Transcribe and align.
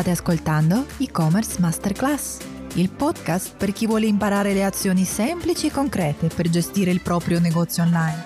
State 0.00 0.18
ascoltando 0.18 0.86
E-Commerce 0.96 1.60
Masterclass, 1.60 2.38
il 2.76 2.88
podcast 2.88 3.52
per 3.54 3.70
chi 3.74 3.86
vuole 3.86 4.06
imparare 4.06 4.54
le 4.54 4.64
azioni 4.64 5.04
semplici 5.04 5.66
e 5.66 5.70
concrete 5.70 6.28
per 6.28 6.48
gestire 6.48 6.90
il 6.90 7.02
proprio 7.02 7.38
negozio 7.38 7.82
online. 7.82 8.24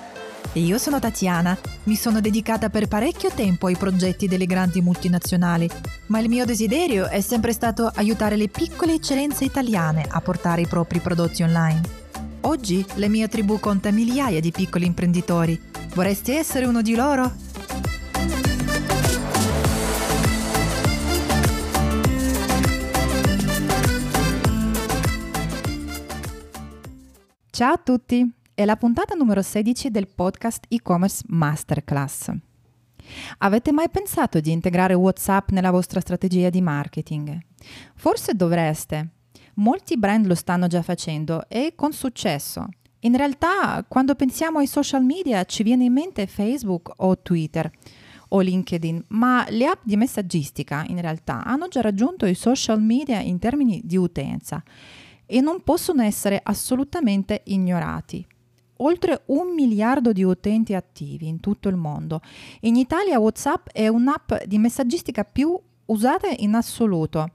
E 0.53 0.61
io 0.61 0.79
sono 0.79 1.01
Tatiana, 1.01 1.59
mi 1.85 1.97
sono 1.97 2.21
dedicata 2.21 2.71
per 2.71 2.87
parecchio 2.87 3.29
tempo 3.35 3.67
ai 3.67 3.75
progetti 3.75 4.29
delle 4.29 4.47
grandi 4.47 4.83
multinazionali, 4.83 5.69
ma 6.07 6.21
il 6.21 6.29
mio 6.29 6.45
desiderio 6.45 7.09
è 7.09 7.21
sempre 7.21 7.53
stato 7.53 7.91
aiutare 7.93 8.37
le 8.37 8.47
piccole 8.47 8.95
eccellenze 8.95 9.43
italiane 9.43 10.07
a 10.09 10.21
portare 10.21 10.61
i 10.61 10.69
propri 10.69 11.01
prodotti 11.01 11.43
online. 11.43 11.81
Oggi 12.43 12.87
la 12.95 13.09
mia 13.09 13.27
tribù 13.27 13.59
conta 13.59 13.91
migliaia 13.91 14.39
di 14.39 14.53
piccoli 14.53 14.87
imprenditori. 14.87 15.61
Vorresti 15.93 16.37
essere 16.37 16.67
uno 16.67 16.83
di 16.83 16.95
loro? 16.95 17.44
Ciao 27.55 27.75
a 27.75 27.79
tutti, 27.79 28.29
è 28.53 28.65
la 28.65 28.75
puntata 28.75 29.15
numero 29.15 29.41
16 29.41 29.89
del 29.93 30.09
podcast 30.09 30.65
e-commerce 30.67 31.23
Masterclass. 31.29 32.33
Avete 33.39 33.71
mai 33.71 33.89
pensato 33.91 34.41
di 34.41 34.51
integrare 34.51 34.95
WhatsApp 34.95 35.51
nella 35.51 35.71
vostra 35.71 36.01
strategia 36.01 36.51
di 36.51 36.61
marketing? 36.61 37.39
Forse 37.95 38.35
dovreste. 38.35 39.11
Molti 39.55 39.97
brand 39.97 40.27
lo 40.27 40.35
stanno 40.35 40.67
già 40.67 40.83
facendo 40.83 41.49
e 41.49 41.75
con 41.77 41.93
successo. 41.93 42.67
In 43.03 43.17
realtà, 43.17 43.85
quando 43.87 44.17
pensiamo 44.17 44.59
ai 44.59 44.67
social 44.67 45.05
media 45.05 45.45
ci 45.45 45.63
viene 45.63 45.85
in 45.85 45.93
mente 45.93 46.27
Facebook 46.27 46.91
o 46.97 47.17
Twitter 47.21 47.71
o 48.31 48.41
LinkedIn, 48.41 49.05
ma 49.11 49.47
le 49.51 49.67
app 49.67 49.83
di 49.85 49.97
messaggistica 49.97 50.85
in 50.89 51.01
realtà 51.01 51.45
hanno 51.45 51.69
già 51.69 51.83
raggiunto 51.83 52.27
i 52.27 52.35
social 52.35 52.83
media 52.83 53.21
in 53.21 53.39
termini 53.39 53.81
di 53.85 53.97
utenza 53.97 54.61
e 55.27 55.41
non 55.41 55.63
possono 55.63 56.03
essere 56.03 56.41
assolutamente 56.43 57.43
ignorati. 57.45 58.27
Oltre 58.79 59.23
un 59.27 59.55
miliardo 59.55 60.13
di 60.13 60.25
utenti 60.25 60.75
attivi 60.75 61.29
in 61.29 61.41
tutto 61.41 61.69
il 61.69 61.77
mondo. 61.77 62.21
In 62.61 62.77
Italia 62.77 63.21
WhatsApp 63.21 63.69
è 63.69 63.89
un'app 63.89 64.45
di 64.47 64.59
messaggistica 64.59 65.25
più 65.25 65.59
usata 65.87 66.29
in 66.29 66.55
assoluto. 66.55 67.29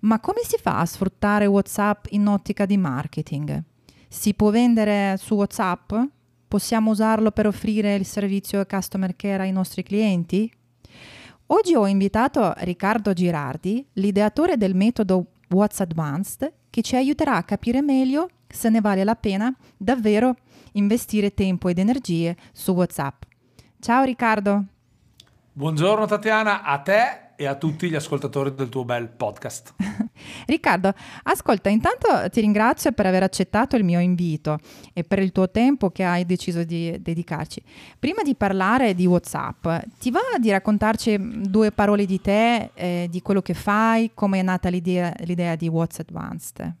Ma 0.00 0.20
come 0.20 0.40
si 0.44 0.58
fa 0.60 0.80
a 0.80 0.86
sfruttare 0.86 1.46
WhatsApp 1.46 2.06
in 2.10 2.26
ottica 2.26 2.66
di 2.66 2.76
marketing? 2.76 3.62
Si 4.08 4.34
può 4.34 4.50
vendere 4.50 5.16
su 5.18 5.34
WhatsApp? 5.34 5.94
Possiamo 6.46 6.90
usarlo 6.90 7.30
per 7.30 7.46
offrire 7.46 7.94
il 7.94 8.04
servizio 8.04 8.64
customer 8.66 9.16
care 9.16 9.44
ai 9.44 9.52
nostri 9.52 9.82
clienti? 9.82 10.52
Oggi 11.46 11.74
ho 11.74 11.86
invitato 11.86 12.52
Riccardo 12.58 13.12
Girardi, 13.12 13.86
l'ideatore 13.94 14.56
del 14.56 14.74
metodo 14.74 15.26
What's 15.48 15.80
Advanced, 15.80 16.52
che 16.72 16.80
ci 16.80 16.96
aiuterà 16.96 17.36
a 17.36 17.42
capire 17.42 17.82
meglio 17.82 18.30
se 18.48 18.70
ne 18.70 18.80
vale 18.80 19.04
la 19.04 19.14
pena 19.14 19.54
davvero 19.76 20.36
investire 20.72 21.34
tempo 21.34 21.68
ed 21.68 21.78
energie 21.78 22.34
su 22.50 22.72
WhatsApp. 22.72 23.24
Ciao 23.78 24.04
Riccardo. 24.04 24.64
Buongiorno 25.52 26.06
Tatiana, 26.06 26.62
a 26.62 26.78
te 26.78 27.31
e 27.36 27.46
a 27.46 27.54
tutti 27.54 27.88
gli 27.88 27.94
ascoltatori 27.94 28.54
del 28.54 28.68
tuo 28.68 28.84
bel 28.84 29.08
podcast. 29.08 29.74
Riccardo, 30.46 30.92
ascolta, 31.24 31.68
intanto 31.68 32.28
ti 32.30 32.40
ringrazio 32.40 32.92
per 32.92 33.06
aver 33.06 33.22
accettato 33.22 33.76
il 33.76 33.84
mio 33.84 34.00
invito 34.00 34.58
e 34.92 35.04
per 35.04 35.18
il 35.18 35.32
tuo 35.32 35.50
tempo 35.50 35.90
che 35.90 36.04
hai 36.04 36.24
deciso 36.24 36.64
di 36.64 36.96
dedicarci. 37.00 37.62
Prima 37.98 38.22
di 38.22 38.34
parlare 38.34 38.94
di 38.94 39.06
WhatsApp, 39.06 39.66
ti 39.98 40.10
va 40.10 40.20
di 40.38 40.50
raccontarci 40.50 41.48
due 41.48 41.72
parole 41.72 42.06
di 42.06 42.20
te, 42.20 42.70
eh, 42.74 43.06
di 43.10 43.22
quello 43.22 43.42
che 43.42 43.54
fai, 43.54 44.10
come 44.14 44.40
è 44.40 44.42
nata 44.42 44.68
l'idea, 44.68 45.12
l'idea 45.20 45.56
di 45.56 45.68
WhatsApp 45.68 46.10
Advanced? 46.12 46.74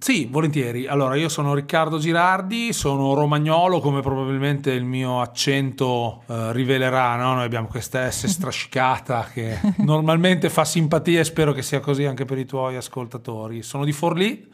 Sì, 0.00 0.28
volentieri. 0.30 0.86
Allora, 0.86 1.16
io 1.16 1.28
sono 1.28 1.54
Riccardo 1.54 1.98
Girardi, 1.98 2.72
sono 2.72 3.14
romagnolo, 3.14 3.80
come 3.80 4.00
probabilmente 4.00 4.70
il 4.70 4.84
mio 4.84 5.20
accento 5.20 6.22
eh, 6.28 6.52
rivelerà, 6.52 7.16
no? 7.16 7.34
Noi 7.34 7.44
abbiamo 7.44 7.66
questa 7.66 8.08
S 8.08 8.26
strascicata 8.30 9.28
che 9.32 9.58
normalmente 9.78 10.50
fa 10.50 10.64
simpatia 10.64 11.18
e 11.18 11.24
spero 11.24 11.52
che 11.52 11.62
sia 11.62 11.80
così 11.80 12.04
anche 12.04 12.24
per 12.24 12.38
i 12.38 12.46
tuoi 12.46 12.76
ascoltatori. 12.76 13.64
Sono 13.64 13.84
di 13.84 13.90
Forlì 13.90 14.48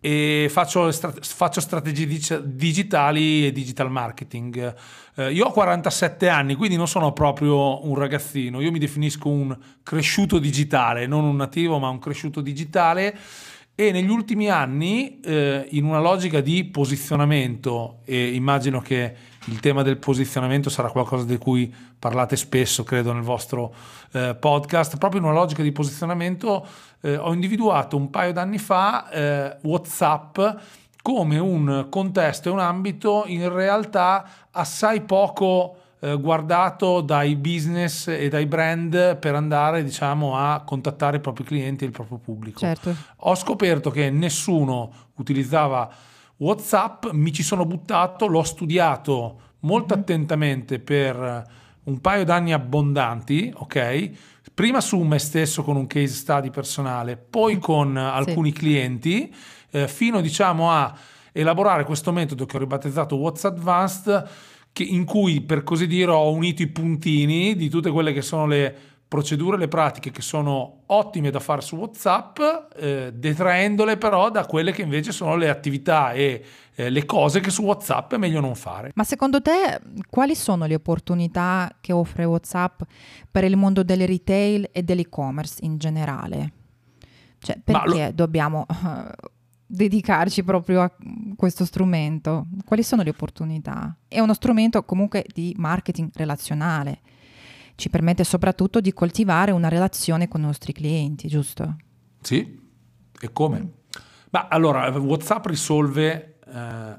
e 0.00 0.46
faccio, 0.48 0.92
faccio 0.92 1.60
strategie 1.60 2.06
digitali 2.44 3.46
e 3.46 3.52
digital 3.52 3.90
marketing. 3.90 4.74
Eh, 5.16 5.32
io 5.32 5.46
ho 5.46 5.50
47 5.50 6.28
anni, 6.28 6.54
quindi 6.54 6.76
non 6.76 6.86
sono 6.86 7.12
proprio 7.12 7.84
un 7.84 7.96
ragazzino, 7.96 8.60
io 8.60 8.70
mi 8.70 8.78
definisco 8.78 9.28
un 9.28 9.58
cresciuto 9.82 10.38
digitale, 10.38 11.08
non 11.08 11.24
un 11.24 11.34
nativo, 11.34 11.80
ma 11.80 11.88
un 11.88 11.98
cresciuto 11.98 12.40
digitale 12.40 13.18
e 13.80 13.92
negli 13.92 14.10
ultimi 14.10 14.50
anni 14.50 15.20
eh, 15.20 15.64
in 15.70 15.84
una 15.84 16.00
logica 16.00 16.40
di 16.40 16.64
posizionamento 16.64 17.98
e 18.04 18.34
immagino 18.34 18.80
che 18.80 19.14
il 19.44 19.60
tema 19.60 19.82
del 19.82 19.98
posizionamento 19.98 20.68
sarà 20.68 20.90
qualcosa 20.90 21.24
di 21.24 21.38
cui 21.38 21.72
parlate 21.96 22.34
spesso 22.34 22.82
credo 22.82 23.12
nel 23.12 23.22
vostro 23.22 23.72
eh, 24.10 24.34
podcast 24.34 24.96
proprio 24.96 25.20
in 25.20 25.28
una 25.28 25.36
logica 25.36 25.62
di 25.62 25.70
posizionamento 25.70 26.66
eh, 27.02 27.18
ho 27.18 27.32
individuato 27.32 27.96
un 27.96 28.10
paio 28.10 28.32
d'anni 28.32 28.58
fa 28.58 29.08
eh, 29.10 29.56
Whatsapp 29.62 30.40
come 31.00 31.38
un 31.38 31.86
contesto 31.88 32.48
e 32.48 32.52
un 32.52 32.58
ambito 32.58 33.26
in 33.28 33.48
realtà 33.48 34.28
assai 34.50 35.02
poco 35.02 35.76
guardato 36.18 37.00
dai 37.00 37.34
business 37.34 38.06
e 38.06 38.28
dai 38.28 38.46
brand 38.46 39.16
per 39.16 39.34
andare 39.34 39.82
diciamo 39.82 40.36
a 40.36 40.62
contattare 40.64 41.16
i 41.16 41.20
propri 41.20 41.44
clienti 41.44 41.84
e 41.84 41.86
il 41.88 41.92
proprio 41.92 42.18
pubblico. 42.18 42.60
Certo. 42.60 42.94
Ho 43.16 43.34
scoperto 43.34 43.90
che 43.90 44.10
nessuno 44.10 44.92
utilizzava 45.16 45.90
WhatsApp, 46.36 47.06
mi 47.12 47.32
ci 47.32 47.42
sono 47.42 47.64
buttato, 47.64 48.26
l'ho 48.26 48.44
studiato 48.44 49.40
molto 49.60 49.94
mm-hmm. 49.94 50.02
attentamente 50.02 50.78
per 50.78 51.46
un 51.84 52.00
paio 52.00 52.24
d'anni 52.24 52.52
abbondanti, 52.52 53.52
ok? 53.54 54.10
Prima 54.54 54.80
su 54.80 54.98
me 55.00 55.18
stesso 55.18 55.62
con 55.62 55.76
un 55.76 55.86
case 55.86 56.14
study 56.14 56.50
personale, 56.50 57.16
poi 57.16 57.56
mm. 57.56 57.60
con 57.60 57.96
alcuni 57.96 58.50
sì. 58.50 58.56
clienti, 58.56 59.34
eh, 59.70 59.88
fino 59.88 60.20
diciamo 60.20 60.70
a 60.70 60.94
elaborare 61.32 61.84
questo 61.84 62.12
metodo 62.12 62.46
che 62.46 62.56
ho 62.56 62.60
ribattezzato 62.60 63.16
WhatsApp 63.16 63.56
Advanced 63.56 64.28
in 64.78 65.04
cui 65.04 65.40
per 65.40 65.64
così 65.64 65.86
dire 65.86 66.12
ho 66.12 66.30
unito 66.30 66.62
i 66.62 66.68
puntini 66.68 67.56
di 67.56 67.68
tutte 67.68 67.90
quelle 67.90 68.12
che 68.12 68.22
sono 68.22 68.46
le 68.46 68.74
procedure, 69.08 69.56
le 69.56 69.68
pratiche 69.68 70.10
che 70.10 70.20
sono 70.20 70.82
ottime 70.86 71.30
da 71.30 71.40
fare 71.40 71.62
su 71.62 71.76
WhatsApp, 71.76 72.38
eh, 72.76 73.10
detraendole 73.14 73.96
però 73.96 74.30
da 74.30 74.44
quelle 74.44 74.70
che 74.70 74.82
invece 74.82 75.12
sono 75.12 75.34
le 75.36 75.48
attività 75.48 76.12
e 76.12 76.44
eh, 76.74 76.90
le 76.90 77.06
cose 77.06 77.40
che 77.40 77.48
su 77.48 77.62
WhatsApp 77.62 78.12
è 78.12 78.16
meglio 78.18 78.40
non 78.40 78.54
fare. 78.54 78.92
Ma 78.94 79.04
secondo 79.04 79.40
te 79.40 79.80
quali 80.10 80.34
sono 80.34 80.66
le 80.66 80.74
opportunità 80.74 81.74
che 81.80 81.92
offre 81.92 82.24
WhatsApp 82.24 82.82
per 83.30 83.44
il 83.44 83.56
mondo 83.56 83.82
del 83.82 84.06
retail 84.06 84.68
e 84.70 84.82
dell'e-commerce 84.82 85.56
in 85.62 85.78
generale? 85.78 86.52
Cioè, 87.38 87.58
perché 87.64 88.06
lo... 88.06 88.12
dobbiamo 88.12 88.66
dedicarci 89.70 90.42
proprio 90.42 90.80
a 90.80 90.90
questo 91.36 91.64
strumento? 91.64 92.46
Quali 92.64 92.82
sono 92.82 93.02
le 93.02 93.10
opportunità? 93.10 93.94
È 94.08 94.18
uno 94.18 94.34
strumento 94.34 94.82
comunque 94.84 95.24
di 95.32 95.54
marketing 95.58 96.10
relazionale. 96.14 97.00
Ci 97.74 97.90
permette 97.90 98.24
soprattutto 98.24 98.80
di 98.80 98.92
coltivare 98.92 99.52
una 99.52 99.68
relazione 99.68 100.26
con 100.26 100.40
i 100.40 100.44
nostri 100.44 100.72
clienti, 100.72 101.28
giusto? 101.28 101.76
Sì, 102.20 102.58
e 103.20 103.32
come? 103.32 103.72
Ma 104.30 104.48
allora, 104.48 104.90
WhatsApp 104.90 105.46
risolve 105.46 106.38
eh, 106.44 106.98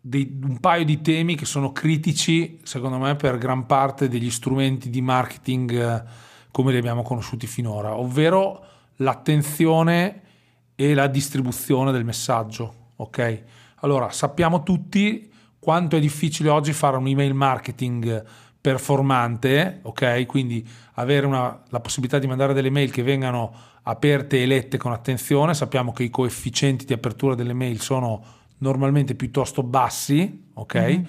dei, 0.00 0.38
un 0.42 0.60
paio 0.60 0.84
di 0.84 1.00
temi 1.00 1.34
che 1.34 1.44
sono 1.44 1.72
critici, 1.72 2.60
secondo 2.62 2.98
me, 2.98 3.16
per 3.16 3.38
gran 3.38 3.66
parte 3.66 4.08
degli 4.08 4.30
strumenti 4.30 4.90
di 4.90 5.00
marketing 5.00 5.72
eh, 5.72 6.04
come 6.52 6.72
li 6.72 6.78
abbiamo 6.78 7.02
conosciuti 7.02 7.46
finora, 7.46 7.96
ovvero 7.96 8.64
l'attenzione 8.96 10.22
e 10.76 10.94
la 10.94 11.08
distribuzione 11.08 11.90
del 11.90 12.04
messaggio. 12.04 12.92
Ok? 12.96 13.42
Allora, 13.80 14.10
sappiamo 14.10 14.62
tutti 14.62 15.28
quanto 15.58 15.96
è 15.96 16.00
difficile 16.00 16.48
oggi 16.48 16.72
fare 16.72 16.96
un 16.96 17.08
email 17.08 17.34
marketing 17.34 18.24
performante, 18.60 19.80
ok? 19.82 20.26
Quindi 20.26 20.66
avere 20.94 21.26
una, 21.26 21.62
la 21.68 21.80
possibilità 21.80 22.18
di 22.18 22.26
mandare 22.26 22.52
delle 22.52 22.70
mail 22.70 22.90
che 22.90 23.02
vengano 23.02 23.52
aperte 23.82 24.42
e 24.42 24.46
lette 24.46 24.76
con 24.76 24.92
attenzione. 24.92 25.54
Sappiamo 25.54 25.92
che 25.92 26.02
i 26.02 26.10
coefficienti 26.10 26.84
di 26.84 26.92
apertura 26.92 27.34
delle 27.34 27.52
mail 27.52 27.80
sono 27.80 28.24
normalmente 28.58 29.14
piuttosto 29.14 29.62
bassi, 29.62 30.50
ok? 30.54 30.74
Mm-hmm. 30.74 31.04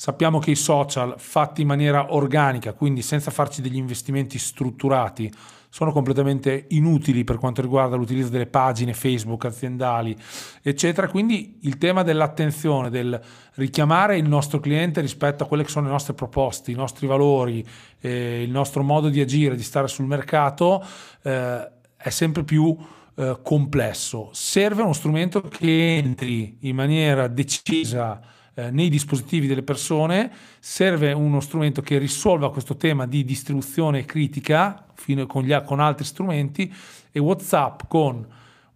Sappiamo 0.00 0.38
che 0.38 0.52
i 0.52 0.56
social 0.56 1.16
fatti 1.18 1.60
in 1.60 1.66
maniera 1.66 2.14
organica, 2.14 2.72
quindi 2.72 3.02
senza 3.02 3.30
farci 3.30 3.60
degli 3.60 3.76
investimenti 3.76 4.38
strutturati, 4.38 5.30
sono 5.68 5.92
completamente 5.92 6.68
inutili 6.70 7.22
per 7.22 7.36
quanto 7.36 7.60
riguarda 7.60 7.96
l'utilizzo 7.96 8.30
delle 8.30 8.46
pagine 8.46 8.94
Facebook 8.94 9.44
aziendali, 9.44 10.16
eccetera. 10.62 11.06
Quindi 11.06 11.58
il 11.64 11.76
tema 11.76 12.02
dell'attenzione, 12.02 12.88
del 12.88 13.20
richiamare 13.56 14.16
il 14.16 14.26
nostro 14.26 14.58
cliente 14.58 15.02
rispetto 15.02 15.44
a 15.44 15.46
quelle 15.46 15.64
che 15.64 15.68
sono 15.68 15.84
le 15.84 15.92
nostre 15.92 16.14
proposte, 16.14 16.70
i 16.70 16.74
nostri 16.74 17.06
valori, 17.06 17.62
eh, 18.00 18.42
il 18.42 18.50
nostro 18.50 18.82
modo 18.82 19.10
di 19.10 19.20
agire, 19.20 19.54
di 19.54 19.62
stare 19.62 19.86
sul 19.86 20.06
mercato, 20.06 20.82
eh, 21.20 21.70
è 21.94 22.08
sempre 22.08 22.42
più 22.42 22.74
eh, 23.16 23.38
complesso. 23.42 24.30
Serve 24.32 24.80
uno 24.80 24.94
strumento 24.94 25.42
che 25.42 25.96
entri 25.98 26.56
in 26.60 26.74
maniera 26.74 27.28
decisa 27.28 28.38
eh, 28.54 28.70
nei 28.70 28.88
dispositivi 28.88 29.46
delle 29.46 29.62
persone, 29.62 30.30
serve 30.58 31.12
uno 31.12 31.40
strumento 31.40 31.82
che 31.82 31.98
risolva 31.98 32.50
questo 32.50 32.76
tema 32.76 33.06
di 33.06 33.24
distribuzione 33.24 34.04
critica 34.04 34.86
con, 35.26 35.42
gli, 35.42 35.56
con 35.64 35.80
altri 35.80 36.04
strumenti 36.04 36.72
e 37.12 37.18
WhatsApp 37.18 37.82
con 37.88 38.26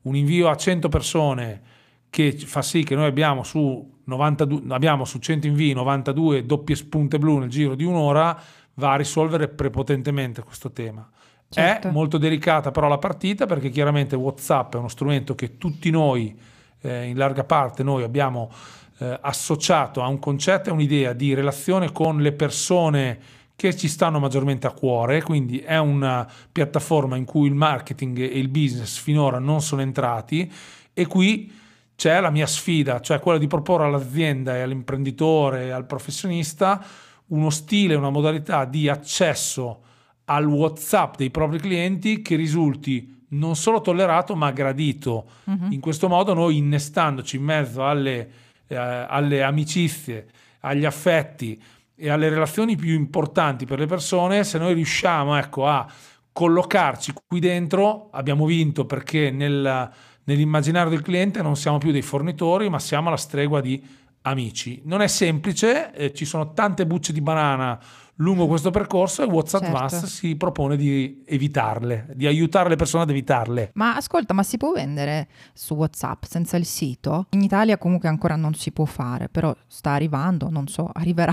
un 0.02 0.16
invio 0.16 0.48
a 0.48 0.56
100 0.56 0.88
persone 0.88 1.62
che 2.10 2.32
fa 2.32 2.62
sì 2.62 2.84
che 2.84 2.94
noi 2.94 3.06
abbiamo 3.06 3.42
su, 3.42 4.00
92, 4.04 4.74
abbiamo 4.74 5.04
su 5.04 5.18
100 5.18 5.48
invii 5.48 5.72
92 5.72 6.46
doppie 6.46 6.76
spunte 6.76 7.18
blu 7.18 7.38
nel 7.38 7.48
giro 7.48 7.74
di 7.74 7.84
un'ora, 7.84 8.40
va 8.74 8.92
a 8.92 8.96
risolvere 8.96 9.48
prepotentemente 9.48 10.42
questo 10.42 10.70
tema. 10.70 11.08
Certo. 11.48 11.88
È 11.88 11.90
molto 11.90 12.18
delicata 12.18 12.70
però 12.70 12.88
la 12.88 12.98
partita 12.98 13.46
perché 13.46 13.68
chiaramente 13.70 14.16
WhatsApp 14.16 14.74
è 14.74 14.78
uno 14.78 14.88
strumento 14.88 15.34
che 15.34 15.56
tutti 15.58 15.90
noi, 15.90 16.36
eh, 16.80 17.06
in 17.06 17.16
larga 17.16 17.44
parte 17.44 17.82
noi 17.82 18.02
abbiamo 18.02 18.50
eh, 18.98 19.18
associato 19.20 20.02
a 20.02 20.08
un 20.08 20.18
concetto, 20.18 20.70
a 20.70 20.72
un'idea 20.72 21.12
di 21.12 21.34
relazione 21.34 21.92
con 21.92 22.20
le 22.20 22.32
persone 22.32 23.18
che 23.56 23.76
ci 23.76 23.88
stanno 23.88 24.18
maggiormente 24.18 24.66
a 24.66 24.72
cuore, 24.72 25.22
quindi 25.22 25.58
è 25.58 25.78
una 25.78 26.28
piattaforma 26.50 27.16
in 27.16 27.24
cui 27.24 27.46
il 27.46 27.54
marketing 27.54 28.18
e 28.18 28.38
il 28.38 28.48
business 28.48 28.98
finora 28.98 29.38
non 29.38 29.62
sono 29.62 29.80
entrati 29.80 30.50
e 30.92 31.06
qui 31.06 31.52
c'è 31.96 32.20
la 32.20 32.30
mia 32.30 32.46
sfida, 32.46 33.00
cioè 33.00 33.20
quella 33.20 33.38
di 33.38 33.46
proporre 33.46 33.84
all'azienda 33.84 34.56
e 34.56 34.62
all'imprenditore 34.62 35.66
e 35.66 35.70
al 35.70 35.86
professionista 35.86 36.84
uno 37.28 37.50
stile, 37.50 37.94
una 37.94 38.10
modalità 38.10 38.64
di 38.64 38.88
accesso 38.88 39.80
al 40.26 40.46
WhatsApp 40.46 41.16
dei 41.16 41.30
propri 41.30 41.58
clienti 41.58 42.22
che 42.22 42.34
risulti 42.34 43.22
non 43.28 43.56
solo 43.56 43.80
tollerato 43.80 44.34
ma 44.34 44.50
gradito. 44.50 45.26
Uh-huh. 45.44 45.68
In 45.70 45.80
questo 45.80 46.08
modo 46.08 46.34
noi 46.34 46.56
innestandoci 46.56 47.36
in 47.36 47.44
mezzo 47.44 47.86
alle, 47.86 48.30
eh, 48.68 48.76
alle 48.76 49.42
amicizie, 49.42 50.26
agli 50.60 50.84
affetti 50.84 51.60
e 51.96 52.10
alle 52.10 52.28
relazioni 52.28 52.76
più 52.76 52.92
importanti 52.92 53.66
per 53.66 53.78
le 53.78 53.86
persone, 53.86 54.44
se 54.44 54.58
noi 54.58 54.74
riusciamo 54.74 55.36
ecco, 55.36 55.66
a 55.66 55.86
collocarci 56.32 57.12
qui 57.26 57.38
dentro, 57.38 58.08
abbiamo 58.10 58.44
vinto 58.46 58.84
perché 58.86 59.30
nel, 59.30 59.90
nell'immaginario 60.24 60.90
del 60.90 61.02
cliente 61.02 61.42
non 61.42 61.56
siamo 61.56 61.78
più 61.78 61.92
dei 61.92 62.02
fornitori, 62.02 62.68
ma 62.68 62.78
siamo 62.78 63.08
alla 63.08 63.16
stregua 63.16 63.60
di 63.60 63.82
amici. 64.26 64.82
Non 64.84 65.00
è 65.00 65.06
semplice, 65.06 65.92
eh, 65.92 66.12
ci 66.12 66.24
sono 66.24 66.52
tante 66.52 66.86
bucce 66.86 67.12
di 67.12 67.20
banana 67.20 67.78
lungo 68.18 68.46
questo 68.46 68.70
percorso 68.70 69.22
e 69.22 69.26
WhatsApp 69.26 69.88
certo. 69.88 70.06
si 70.06 70.36
propone 70.36 70.76
di 70.76 71.24
evitarle, 71.26 72.06
di 72.14 72.26
aiutare 72.26 72.68
le 72.68 72.76
persone 72.76 73.02
ad 73.02 73.10
evitarle. 73.10 73.72
Ma 73.74 73.96
ascolta, 73.96 74.34
ma 74.34 74.42
si 74.42 74.56
può 74.56 74.72
vendere 74.72 75.28
su 75.52 75.74
WhatsApp 75.74 76.24
senza 76.24 76.56
il 76.56 76.64
sito? 76.64 77.26
In 77.30 77.42
Italia 77.42 77.76
comunque 77.76 78.08
ancora 78.08 78.36
non 78.36 78.54
si 78.54 78.70
può 78.70 78.84
fare, 78.84 79.28
però 79.28 79.54
sta 79.66 79.90
arrivando, 79.92 80.48
non 80.48 80.68
so, 80.68 80.88
arriverà. 80.92 81.32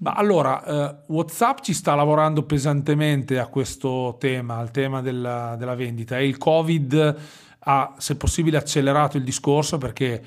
Ma 0.00 0.12
allora, 0.12 0.64
eh, 0.64 0.96
WhatsApp 1.06 1.60
ci 1.60 1.72
sta 1.72 1.94
lavorando 1.94 2.44
pesantemente 2.44 3.38
a 3.38 3.46
questo 3.46 4.16
tema, 4.18 4.56
al 4.56 4.70
tema 4.70 5.00
della, 5.00 5.56
della 5.56 5.74
vendita 5.74 6.18
e 6.18 6.26
il 6.26 6.36
Covid 6.36 7.16
ha, 7.60 7.94
se 7.96 8.16
possibile, 8.16 8.56
accelerato 8.56 9.16
il 9.16 9.24
discorso 9.24 9.78
perché 9.78 10.22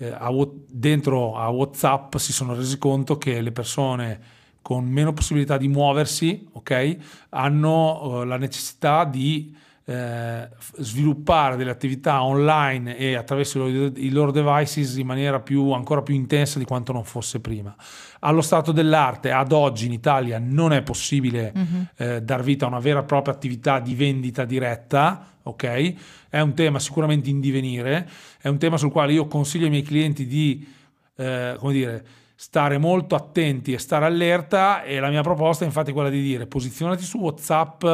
eh, 0.00 0.10
a, 0.10 0.30
dentro 0.66 1.36
a 1.36 1.48
WhatsApp 1.50 2.16
si 2.16 2.32
sono 2.32 2.54
resi 2.54 2.78
conto 2.78 3.18
che 3.18 3.42
le 3.42 3.52
persone 3.52 4.20
con 4.62 4.86
meno 4.86 5.12
possibilità 5.12 5.58
di 5.58 5.68
muoversi 5.68 6.48
okay, 6.52 6.98
hanno 7.30 8.20
uh, 8.20 8.24
la 8.24 8.38
necessità 8.38 9.04
di 9.04 9.54
eh, 9.90 10.48
sviluppare 10.78 11.56
delle 11.56 11.72
attività 11.72 12.22
online 12.22 12.96
e 12.96 13.16
attraverso 13.16 13.66
i 13.66 14.10
loro 14.10 14.30
devices 14.30 14.96
in 14.98 15.06
maniera 15.06 15.40
più, 15.40 15.72
ancora 15.72 16.00
più 16.00 16.14
intensa 16.14 16.60
di 16.60 16.64
quanto 16.64 16.92
non 16.92 17.02
fosse 17.02 17.40
prima. 17.40 17.74
Allo 18.20 18.40
stato 18.40 18.70
dell'arte, 18.70 19.32
ad 19.32 19.50
oggi 19.50 19.86
in 19.86 19.92
Italia 19.92 20.38
non 20.38 20.72
è 20.72 20.82
possibile 20.82 21.52
uh-huh. 21.52 21.86
eh, 21.96 22.22
dar 22.22 22.44
vita 22.44 22.66
a 22.66 22.68
una 22.68 22.78
vera 22.78 23.00
e 23.00 23.02
propria 23.02 23.34
attività 23.34 23.80
di 23.80 23.96
vendita 23.96 24.44
diretta, 24.44 25.26
ok? 25.42 25.94
È 26.28 26.38
un 26.38 26.54
tema 26.54 26.78
sicuramente 26.78 27.28
in 27.28 27.40
divenire, 27.40 28.08
è 28.40 28.46
un 28.46 28.58
tema 28.58 28.76
sul 28.76 28.92
quale 28.92 29.12
io 29.12 29.26
consiglio 29.26 29.64
ai 29.64 29.70
miei 29.70 29.82
clienti 29.82 30.24
di, 30.24 30.68
eh, 31.16 31.56
come 31.58 31.72
dire, 31.72 32.04
stare 32.36 32.78
molto 32.78 33.16
attenti 33.16 33.72
e 33.72 33.78
stare 33.78 34.04
allerta 34.04 34.84
e 34.84 35.00
la 35.00 35.10
mia 35.10 35.22
proposta 35.22 35.64
è 35.64 35.66
infatti 35.66 35.90
quella 35.90 36.10
di 36.10 36.22
dire 36.22 36.46
posizionati 36.46 37.02
su 37.02 37.18
WhatsApp 37.18 37.84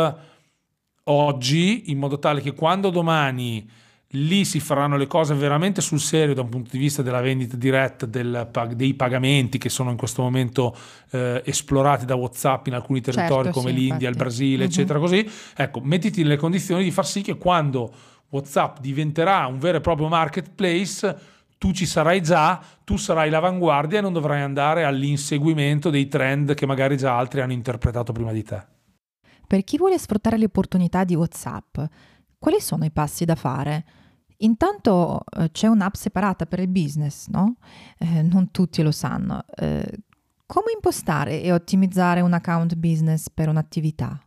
oggi 1.08 1.91
in 1.91 1.99
modo 1.99 2.19
tale 2.19 2.41
che 2.41 2.53
quando 2.53 2.91
domani 2.91 3.69
lì 4.11 4.44
si 4.44 4.61
faranno 4.61 4.97
le 4.97 5.06
cose 5.06 5.35
veramente 5.35 5.81
sul 5.81 5.99
serio 5.99 6.35
da 6.35 6.43
un 6.43 6.49
punto 6.49 6.70
di 6.73 6.79
vista 6.79 7.03
della 7.03 7.20
vendita 7.20 7.56
diretta, 7.56 8.06
del, 8.06 8.49
dei 8.75 8.94
pagamenti 8.94 9.58
che 9.58 9.69
sono 9.69 9.91
in 9.91 9.97
questo 9.97 10.23
momento 10.23 10.75
eh, 11.11 11.43
esplorati 11.44 12.05
da 12.05 12.14
WhatsApp 12.14 12.69
in 12.69 12.75
alcuni 12.75 13.00
territori 13.00 13.44
certo, 13.44 13.61
come 13.61 13.73
sì, 13.73 13.76
l'India, 13.76 14.08
infatti. 14.08 14.11
il 14.11 14.17
Brasile, 14.17 14.56
mm-hmm. 14.56 14.67
eccetera, 14.67 14.99
così. 14.99 15.31
Ecco, 15.56 15.81
mettiti 15.81 16.23
nelle 16.23 16.37
condizioni 16.37 16.85
di 16.85 16.91
far 16.91 17.06
sì 17.06 17.20
che 17.20 17.37
quando 17.37 17.93
WhatsApp 18.31 18.79
diventerà 18.79 19.47
un 19.47 19.58
vero 19.58 19.79
e 19.79 19.81
proprio 19.81 20.08
marketplace, 20.08 21.19
tu 21.58 21.73
ci 21.73 21.85
sarai 21.87 22.23
già, 22.23 22.61
tu 22.85 22.97
sarai 22.97 23.29
l'avanguardia 23.29 23.99
e 23.99 24.03
non 24.03 24.12
dovrai 24.12 24.43
andare 24.43 24.85
all'inseguimento 24.85 25.91
dei 25.91 26.06
trend 26.08 26.55
che 26.55 26.67
magari 26.67 26.97
già 26.97 27.17
altri 27.17 27.41
hanno 27.41 27.53
interpretato 27.53 28.12
prima 28.12 28.32
di 28.32 28.43
te. 28.43 28.75
Per 29.46 29.64
chi 29.64 29.76
vuole 29.76 29.98
sfruttare 29.98 30.38
le 30.38 30.46
opportunità 30.46 31.04
di 31.04 31.14
WhatsApp, 31.14 31.78
quali 32.38 32.60
sono 32.60 32.84
i 32.84 32.90
passi 32.90 33.25
da 33.25 33.34
fare? 33.34 33.84
Intanto 34.38 35.20
eh, 35.38 35.50
c'è 35.50 35.66
un'app 35.66 35.94
separata 35.94 36.46
per 36.46 36.60
il 36.60 36.69
business, 36.69 37.28
no? 37.28 37.56
Eh, 37.98 38.22
non 38.22 38.50
tutti 38.50 38.82
lo 38.82 38.90
sanno. 38.90 39.44
Eh, 39.54 39.98
come 40.46 40.72
impostare 40.75 41.43
e 41.43 41.52
ottimizzare 41.52 42.20
un 42.20 42.32
account 42.32 42.75
business 42.76 43.28
per 43.31 43.48
un'attività? 43.48 44.20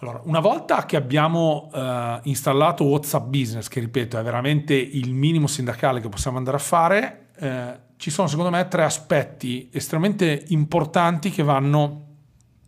Allora, 0.00 0.20
una 0.24 0.40
volta 0.40 0.84
che 0.84 0.96
abbiamo 0.96 1.70
uh, 1.72 2.20
installato 2.24 2.84
WhatsApp 2.84 3.28
Business, 3.28 3.66
che 3.66 3.80
ripeto 3.80 4.18
è 4.18 4.22
veramente 4.22 4.74
il 4.74 5.14
minimo 5.14 5.46
sindacale 5.46 6.00
che 6.00 6.08
possiamo 6.10 6.36
andare 6.36 6.58
a 6.58 6.60
fare, 6.60 7.28
eh, 7.38 7.78
ci 7.96 8.10
sono 8.10 8.28
secondo 8.28 8.50
me 8.50 8.68
tre 8.68 8.84
aspetti 8.84 9.70
estremamente 9.72 10.44
importanti 10.48 11.30
che 11.30 11.42
vanno 11.42 12.05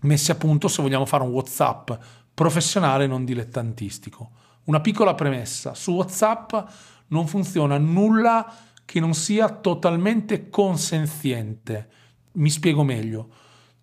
messi 0.01 0.31
a 0.31 0.35
punto 0.37 0.69
se 0.69 0.83
vogliamo 0.83 1.07
fare 1.07 1.23
un 1.23 1.31
WhatsApp 1.31 1.91
professionale 2.33 3.07
non 3.07 3.25
dilettantistico. 3.25 4.31
Una 4.65 4.81
piccola 4.81 5.15
premessa, 5.15 5.75
su 5.75 5.93
WhatsApp 5.93 6.55
non 7.09 7.27
funziona 7.27 7.79
nulla 7.79 8.55
che 8.85 9.01
non 9.01 9.15
sia 9.15 9.49
totalmente 9.49 10.51
consenziente. 10.51 11.89
Mi 12.33 12.51
spiego 12.51 12.83
meglio. 12.85 13.29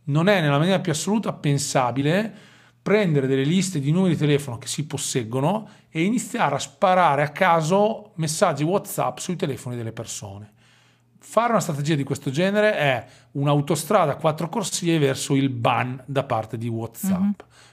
Non 0.05 0.29
è 0.29 0.41
nella 0.41 0.57
maniera 0.57 0.79
più 0.79 0.91
assoluta 0.91 1.33
pensabile 1.33 2.33
prendere 2.81 3.25
delle 3.25 3.43
liste 3.43 3.79
di 3.79 3.91
numeri 3.91 4.13
di 4.13 4.19
telefono 4.19 4.59
che 4.59 4.67
si 4.67 4.85
posseggono 4.85 5.67
e 5.89 6.03
iniziare 6.03 6.53
a 6.53 6.59
sparare 6.59 7.23
a 7.23 7.29
caso 7.29 8.11
messaggi 8.15 8.63
WhatsApp 8.63 9.17
sui 9.17 9.35
telefoni 9.35 9.75
delle 9.75 9.91
persone. 9.91 10.53
Fare 11.27 11.51
una 11.53 11.59
strategia 11.59 11.95
di 11.95 12.03
questo 12.03 12.29
genere 12.29 12.77
è 12.77 13.05
un'autostrada 13.31 14.11
a 14.11 14.15
quattro 14.15 14.47
corsie 14.47 14.99
verso 14.99 15.33
il 15.33 15.49
ban 15.49 16.01
da 16.05 16.23
parte 16.23 16.55
di 16.55 16.67
WhatsApp, 16.67 17.19
mm-hmm. 17.19 17.31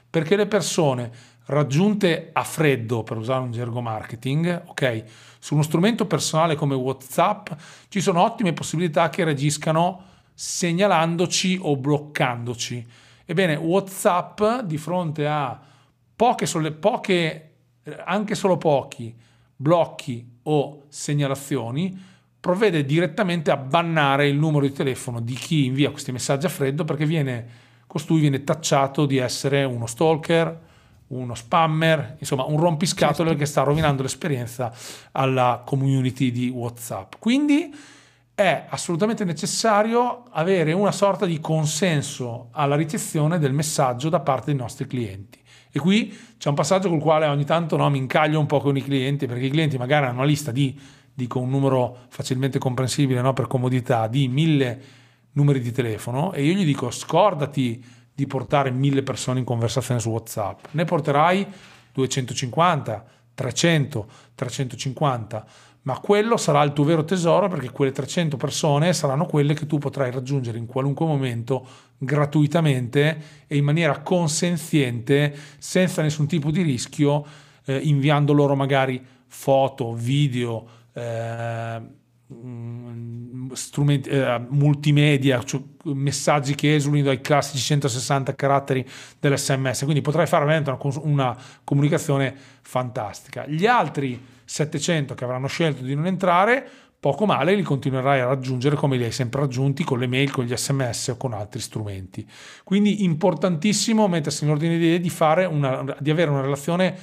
perché 0.08 0.36
le 0.36 0.46
persone 0.46 1.12
raggiunte 1.46 2.30
a 2.32 2.44
freddo, 2.44 3.02
per 3.02 3.18
usare 3.18 3.42
un 3.42 3.52
gergo 3.52 3.82
marketing, 3.82 4.62
ok, 4.66 5.04
su 5.38 5.52
uno 5.52 5.62
strumento 5.62 6.06
personale 6.06 6.56
come 6.56 6.74
WhatsApp 6.74 7.50
ci 7.88 8.00
sono 8.00 8.22
ottime 8.22 8.54
possibilità 8.54 9.10
che 9.10 9.22
reagiscano 9.22 10.02
segnalandoci 10.32 11.58
o 11.60 11.76
bloccandoci. 11.76 12.84
Ebbene, 13.26 13.56
WhatsApp 13.56 14.60
di 14.64 14.78
fronte 14.78 15.28
a 15.28 15.60
poche, 16.16 16.72
poche 16.72 17.50
anche 18.06 18.34
solo 18.34 18.56
pochi 18.56 19.14
blocchi 19.54 20.38
o 20.44 20.84
segnalazioni 20.88 22.10
provvede 22.42 22.84
direttamente 22.84 23.52
a 23.52 23.56
bannare 23.56 24.26
il 24.26 24.34
numero 24.36 24.66
di 24.66 24.72
telefono 24.72 25.20
di 25.20 25.34
chi 25.34 25.66
invia 25.66 25.92
questi 25.92 26.10
messaggi 26.10 26.44
a 26.44 26.48
freddo 26.48 26.82
perché 26.82 27.06
viene, 27.06 27.46
costui 27.86 28.18
viene 28.18 28.42
tacciato 28.42 29.06
di 29.06 29.18
essere 29.18 29.62
uno 29.62 29.86
stalker, 29.86 30.60
uno 31.06 31.36
spammer, 31.36 32.16
insomma 32.18 32.42
un 32.42 32.58
rompiscatole 32.58 33.28
certo. 33.28 33.44
che 33.44 33.46
sta 33.46 33.62
rovinando 33.62 34.02
l'esperienza 34.02 34.74
alla 35.12 35.62
community 35.64 36.32
di 36.32 36.48
WhatsApp. 36.48 37.12
Quindi 37.20 37.72
è 38.34 38.64
assolutamente 38.68 39.24
necessario 39.24 40.24
avere 40.32 40.72
una 40.72 40.90
sorta 40.90 41.26
di 41.26 41.38
consenso 41.38 42.48
alla 42.50 42.74
ricezione 42.74 43.38
del 43.38 43.52
messaggio 43.52 44.08
da 44.08 44.18
parte 44.18 44.46
dei 44.46 44.56
nostri 44.56 44.88
clienti. 44.88 45.38
E 45.70 45.78
qui 45.78 46.12
c'è 46.38 46.48
un 46.48 46.56
passaggio 46.56 46.88
col 46.88 46.98
quale 46.98 47.26
ogni 47.26 47.44
tanto 47.44 47.76
no, 47.76 47.88
mi 47.88 47.98
incaglio 47.98 48.40
un 48.40 48.46
po' 48.46 48.58
con 48.58 48.76
i 48.76 48.82
clienti, 48.82 49.26
perché 49.26 49.46
i 49.46 49.50
clienti 49.50 49.78
magari 49.78 50.06
hanno 50.06 50.18
una 50.18 50.26
lista 50.26 50.50
di 50.50 50.76
dico 51.14 51.38
un 51.38 51.50
numero 51.50 51.98
facilmente 52.08 52.58
comprensibile 52.58 53.20
no? 53.20 53.32
per 53.32 53.46
comodità, 53.46 54.06
di 54.06 54.28
mille 54.28 54.80
numeri 55.32 55.60
di 55.60 55.72
telefono 55.72 56.32
e 56.32 56.44
io 56.44 56.54
gli 56.54 56.64
dico 56.64 56.90
scordati 56.90 57.82
di 58.14 58.26
portare 58.26 58.70
mille 58.70 59.02
persone 59.02 59.38
in 59.38 59.44
conversazione 59.44 60.00
su 60.00 60.10
WhatsApp, 60.10 60.66
ne 60.72 60.84
porterai 60.84 61.46
250, 61.92 63.04
300, 63.34 64.06
350, 64.34 65.46
ma 65.82 65.98
quello 65.98 66.36
sarà 66.36 66.62
il 66.62 66.72
tuo 66.72 66.84
vero 66.84 67.04
tesoro 67.04 67.48
perché 67.48 67.70
quelle 67.70 67.90
300 67.90 68.36
persone 68.36 68.92
saranno 68.92 69.26
quelle 69.26 69.54
che 69.54 69.66
tu 69.66 69.78
potrai 69.78 70.10
raggiungere 70.10 70.58
in 70.58 70.66
qualunque 70.66 71.06
momento 71.06 71.66
gratuitamente 71.98 73.22
e 73.46 73.56
in 73.56 73.64
maniera 73.64 74.00
consenziente, 74.00 75.34
senza 75.58 76.02
nessun 76.02 76.26
tipo 76.26 76.50
di 76.50 76.62
rischio, 76.62 77.24
eh, 77.64 77.78
inviando 77.78 78.32
loro 78.32 78.54
magari 78.54 79.04
foto, 79.26 79.94
video, 79.94 80.80
strumenti, 83.52 84.08
eh, 84.08 84.40
multimedia, 84.48 85.42
cioè 85.42 85.60
messaggi 85.84 86.54
che 86.54 86.74
esulino 86.74 87.06
dai 87.06 87.20
classici 87.20 87.62
160 87.62 88.34
caratteri 88.34 88.86
dell'SMS, 89.18 89.82
quindi 89.82 90.00
potrai 90.00 90.26
fare 90.26 90.44
veramente 90.44 90.70
una, 90.70 91.00
una 91.02 91.36
comunicazione 91.64 92.34
fantastica. 92.62 93.46
Gli 93.46 93.66
altri 93.66 94.20
700 94.44 95.14
che 95.14 95.24
avranno 95.24 95.46
scelto 95.46 95.82
di 95.82 95.94
non 95.94 96.06
entrare, 96.06 96.66
poco 97.02 97.26
male 97.26 97.54
li 97.54 97.62
continuerai 97.62 98.20
a 98.20 98.26
raggiungere 98.26 98.76
come 98.76 98.96
li 98.96 99.02
hai 99.02 99.10
sempre 99.10 99.40
raggiunti 99.40 99.82
con 99.82 99.98
le 99.98 100.06
mail, 100.06 100.30
con 100.30 100.44
gli 100.44 100.56
sms 100.56 101.08
o 101.08 101.16
con 101.16 101.32
altri 101.32 101.60
strumenti. 101.60 102.24
Quindi 102.62 103.02
importantissimo 103.02 104.06
mettersi 104.06 104.44
in 104.44 104.50
ordine 104.50 104.78
di 104.78 104.84
idee 104.84 105.00
di, 105.00 105.12
una, 105.52 105.96
di 105.98 106.10
avere 106.10 106.30
una 106.30 106.42
relazione 106.42 106.96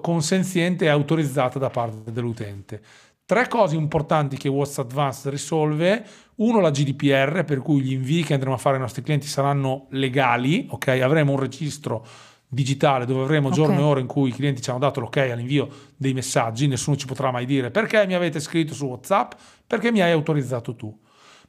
consenziente 0.00 0.84
e 0.84 0.88
autorizzata 0.88 1.58
da 1.58 1.70
parte 1.70 2.12
dell'utente. 2.12 2.80
Tre 3.24 3.48
cose 3.48 3.76
importanti 3.76 4.36
che 4.36 4.48
WhatsApp 4.48 4.90
Advanced 4.90 5.30
risolve. 5.30 6.04
Uno, 6.36 6.60
la 6.60 6.70
GDPR, 6.70 7.44
per 7.44 7.60
cui 7.60 7.80
gli 7.80 7.92
invii 7.92 8.24
che 8.24 8.34
andremo 8.34 8.54
a 8.54 8.58
fare 8.58 8.76
ai 8.76 8.82
nostri 8.82 9.02
clienti 9.02 9.26
saranno 9.26 9.86
legali, 9.90 10.66
ok? 10.68 10.88
Avremo 10.88 11.32
un 11.32 11.38
registro 11.38 12.04
digitale 12.46 13.06
dove 13.06 13.22
avremo 13.22 13.46
okay. 13.46 13.58
giorno 13.58 13.80
e 13.80 13.82
ore 13.82 14.00
in 14.00 14.06
cui 14.06 14.28
i 14.28 14.32
clienti 14.32 14.60
ci 14.60 14.68
hanno 14.68 14.80
dato 14.80 15.00
l'ok 15.00 15.16
all'invio 15.16 15.68
dei 15.96 16.12
messaggi, 16.12 16.66
nessuno 16.66 16.96
ci 16.96 17.06
potrà 17.06 17.30
mai 17.30 17.46
dire 17.46 17.70
perché 17.70 18.06
mi 18.06 18.12
avete 18.12 18.40
scritto 18.40 18.74
su 18.74 18.84
WhatsApp, 18.84 19.32
perché 19.66 19.90
mi 19.90 20.02
hai 20.02 20.12
autorizzato 20.12 20.76
tu. 20.76 20.94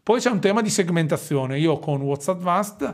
Poi 0.01 0.21
c'è 0.21 0.29
un 0.29 0.39
tema 0.39 0.61
di 0.61 0.69
segmentazione, 0.69 1.59
io 1.59 1.77
con 1.79 1.99
WhatsApp 2.01 2.37
Advanced 2.37 2.93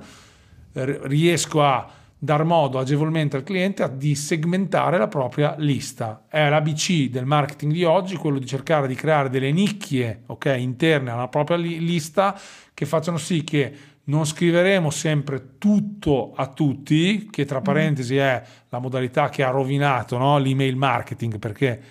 eh, 0.74 1.00
riesco 1.04 1.64
a 1.64 1.88
dar 2.22 2.44
modo 2.44 2.80
agevolmente 2.80 3.38
al 3.38 3.44
cliente 3.44 3.90
di 3.96 4.14
segmentare 4.14 4.98
la 4.98 5.08
propria 5.08 5.56
lista. 5.58 6.26
È 6.28 6.50
l'ABC 6.50 7.10
del 7.10 7.26
marketing 7.26 7.72
di 7.72 7.86
oggi, 7.86 8.18
quello 8.18 8.40
di 8.40 8.46
cercare 8.46 8.88
di 8.88 8.96
creare 8.96 9.30
delle 9.30 9.54
nicchie 9.54 10.24
okay, 10.26 10.62
interne 10.62 11.12
alla 11.12 11.30
propria 11.30 11.56
li- 11.56 11.80
lista 11.80 12.38
che 12.74 12.86
facciano 12.86 13.18
sì 13.18 13.46
che 13.46 13.74
non 14.06 14.26
scriveremo 14.26 14.90
sempre 14.90 15.58
tutto 15.58 16.34
a 16.36 16.48
tutti, 16.48 17.30
che 17.30 17.46
tra 17.46 17.60
mm. 17.60 17.64
parentesi 17.64 18.18
è 18.18 18.44
la 18.68 18.80
modalità 18.80 19.30
che 19.30 19.44
ha 19.44 19.50
rovinato 19.50 20.18
no? 20.18 20.38
l'email 20.40 20.76
marketing, 20.76 21.40
perché 21.40 21.82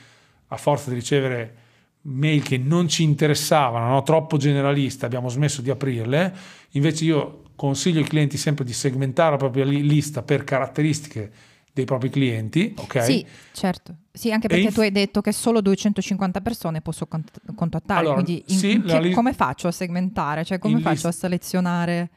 a 0.49 0.57
forza 0.57 0.91
di 0.91 0.97
ricevere 0.97 1.55
mail 2.03 2.43
che 2.43 2.59
non 2.59 2.87
ci 2.89 3.03
interessavano, 3.03 3.89
no? 3.89 4.03
troppo 4.03 4.37
generaliste, 4.37 5.07
abbiamo 5.07 5.29
smesso 5.29 5.63
di 5.63 5.71
aprirle. 5.71 6.35
Invece 6.73 7.05
io 7.05 7.43
consiglio 7.59 7.99
ai 7.99 8.07
clienti 8.07 8.37
sempre 8.37 8.65
di 8.65 8.73
segmentare 8.73 9.33
la 9.33 9.37
propria 9.37 9.65
lista 9.65 10.23
per 10.23 10.45
caratteristiche 10.45 11.31
dei 11.73 11.85
propri 11.85 12.09
clienti. 12.09 12.73
Okay? 12.77 13.05
Sì, 13.05 13.27
certo. 13.53 13.97
Sì, 14.13 14.31
anche 14.31 14.47
perché 14.47 14.65
inf- 14.65 14.75
tu 14.75 14.81
hai 14.81 14.93
detto 14.93 15.21
che 15.21 15.33
solo 15.33 15.61
250 15.61 16.41
persone 16.41 16.81
posso 16.81 17.09
contattare, 17.57 18.01
allora, 18.01 18.23
quindi 18.23 18.45
in, 18.47 18.57
sì, 18.57 18.81
che, 18.81 19.01
li- 19.01 19.13
come 19.13 19.33
faccio 19.33 19.67
a 19.67 19.73
segmentare? 19.73 20.45
Cioè 20.45 20.59
come 20.59 20.79
faccio 20.79 20.91
list- 20.91 21.05
a 21.07 21.13
selezionare 21.13 22.11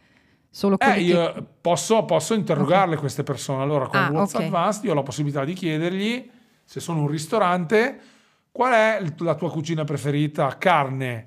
solo 0.51 0.77
quelli 0.77 1.09
eh, 1.09 1.13
io 1.13 1.33
che... 1.33 1.43
posso, 1.59 2.05
posso, 2.05 2.35
interrogarle 2.35 2.89
okay. 2.89 2.99
queste 2.99 3.23
persone. 3.23 3.63
Allora 3.63 3.87
con 3.87 3.99
ah, 3.99 4.11
WhatsApp 4.11 4.35
okay. 4.35 4.45
Advanced 4.45 4.83
io 4.83 4.91
ho 4.91 4.95
la 4.95 5.03
possibilità 5.03 5.43
di 5.43 5.53
chiedergli 5.53 6.29
se 6.63 6.79
sono 6.79 7.01
un 7.01 7.07
ristorante 7.07 7.99
qual 8.51 8.73
è 8.73 9.03
la 9.17 9.35
tua 9.35 9.49
cucina 9.49 9.83
preferita, 9.85 10.57
carne, 10.57 11.25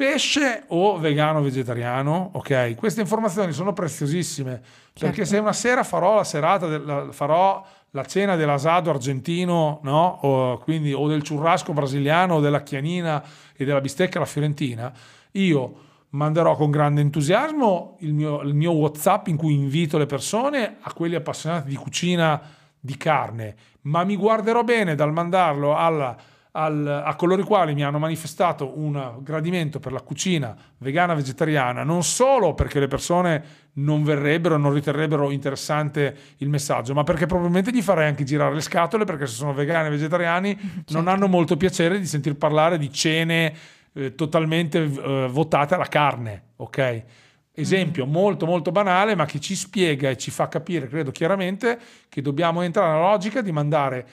pesce 0.00 0.62
o 0.68 0.96
vegano 0.96 1.42
vegetariano, 1.42 2.30
ok? 2.32 2.74
Queste 2.74 3.02
informazioni 3.02 3.52
sono 3.52 3.74
preziosissime 3.74 4.62
certo. 4.62 5.00
perché 5.00 5.26
se 5.26 5.36
una 5.36 5.52
sera 5.52 5.82
farò 5.82 6.14
la 6.14 6.24
serata, 6.24 6.66
del, 6.66 7.08
farò 7.10 7.62
la 7.90 8.04
cena 8.06 8.34
dell'asado 8.34 8.88
argentino, 8.88 9.80
no? 9.82 10.20
O, 10.22 10.56
quindi, 10.56 10.94
o 10.94 11.06
del 11.06 11.22
churrasco 11.22 11.74
brasiliano 11.74 12.36
o 12.36 12.40
della 12.40 12.62
chianina 12.62 13.22
e 13.54 13.66
della 13.66 13.82
bistecca 13.82 14.16
alla 14.16 14.26
fiorentina, 14.26 14.90
io 15.32 15.74
manderò 16.12 16.56
con 16.56 16.70
grande 16.70 17.02
entusiasmo 17.02 17.98
il 17.98 18.14
mio, 18.14 18.40
il 18.40 18.54
mio 18.54 18.72
WhatsApp 18.72 19.26
in 19.26 19.36
cui 19.36 19.52
invito 19.52 19.98
le 19.98 20.06
persone 20.06 20.76
a 20.80 20.94
quelli 20.94 21.14
appassionati 21.14 21.68
di 21.68 21.76
cucina 21.76 22.40
di 22.80 22.96
carne, 22.96 23.54
ma 23.82 24.02
mi 24.04 24.16
guarderò 24.16 24.64
bene 24.64 24.94
dal 24.94 25.12
mandarlo 25.12 25.76
alla 25.76 26.16
al, 26.52 27.02
a 27.04 27.14
coloro 27.14 27.40
i 27.40 27.44
quali 27.44 27.74
mi 27.74 27.84
hanno 27.84 27.98
manifestato 27.98 28.78
un 28.78 29.18
gradimento 29.20 29.78
per 29.78 29.92
la 29.92 30.00
cucina 30.00 30.56
vegana 30.78 31.14
vegetariana, 31.14 31.84
non 31.84 32.02
solo 32.02 32.54
perché 32.54 32.80
le 32.80 32.88
persone 32.88 33.44
non 33.74 34.02
verrebbero, 34.02 34.56
non 34.56 34.72
riterrebbero 34.72 35.30
interessante 35.30 36.16
il 36.38 36.48
messaggio, 36.48 36.92
ma 36.92 37.04
perché 37.04 37.26
probabilmente 37.26 37.70
gli 37.70 37.82
farei 37.82 38.08
anche 38.08 38.24
girare 38.24 38.54
le 38.54 38.60
scatole 38.60 39.04
perché 39.04 39.26
se 39.26 39.34
sono 39.34 39.52
vegani 39.52 39.88
e 39.88 39.90
vegetariani 39.90 40.58
certo. 40.58 40.92
non 40.92 41.08
hanno 41.08 41.28
molto 41.28 41.56
piacere 41.56 41.98
di 41.98 42.06
sentir 42.06 42.36
parlare 42.36 42.78
di 42.78 42.92
cene 42.92 43.54
eh, 43.92 44.14
totalmente 44.14 44.82
eh, 44.82 45.28
votate 45.30 45.74
alla 45.74 45.86
carne, 45.86 46.42
ok? 46.56 47.04
Esempio 47.52 48.06
mm. 48.06 48.10
molto 48.10 48.46
molto 48.46 48.72
banale, 48.72 49.14
ma 49.14 49.26
che 49.26 49.38
ci 49.38 49.54
spiega 49.54 50.08
e 50.08 50.16
ci 50.16 50.30
fa 50.30 50.48
capire, 50.48 50.88
credo 50.88 51.10
chiaramente, 51.10 51.78
che 52.08 52.22
dobbiamo 52.22 52.62
entrare 52.62 52.92
nella 52.92 53.10
logica 53.10 53.40
di 53.40 53.52
mandare 53.52 54.06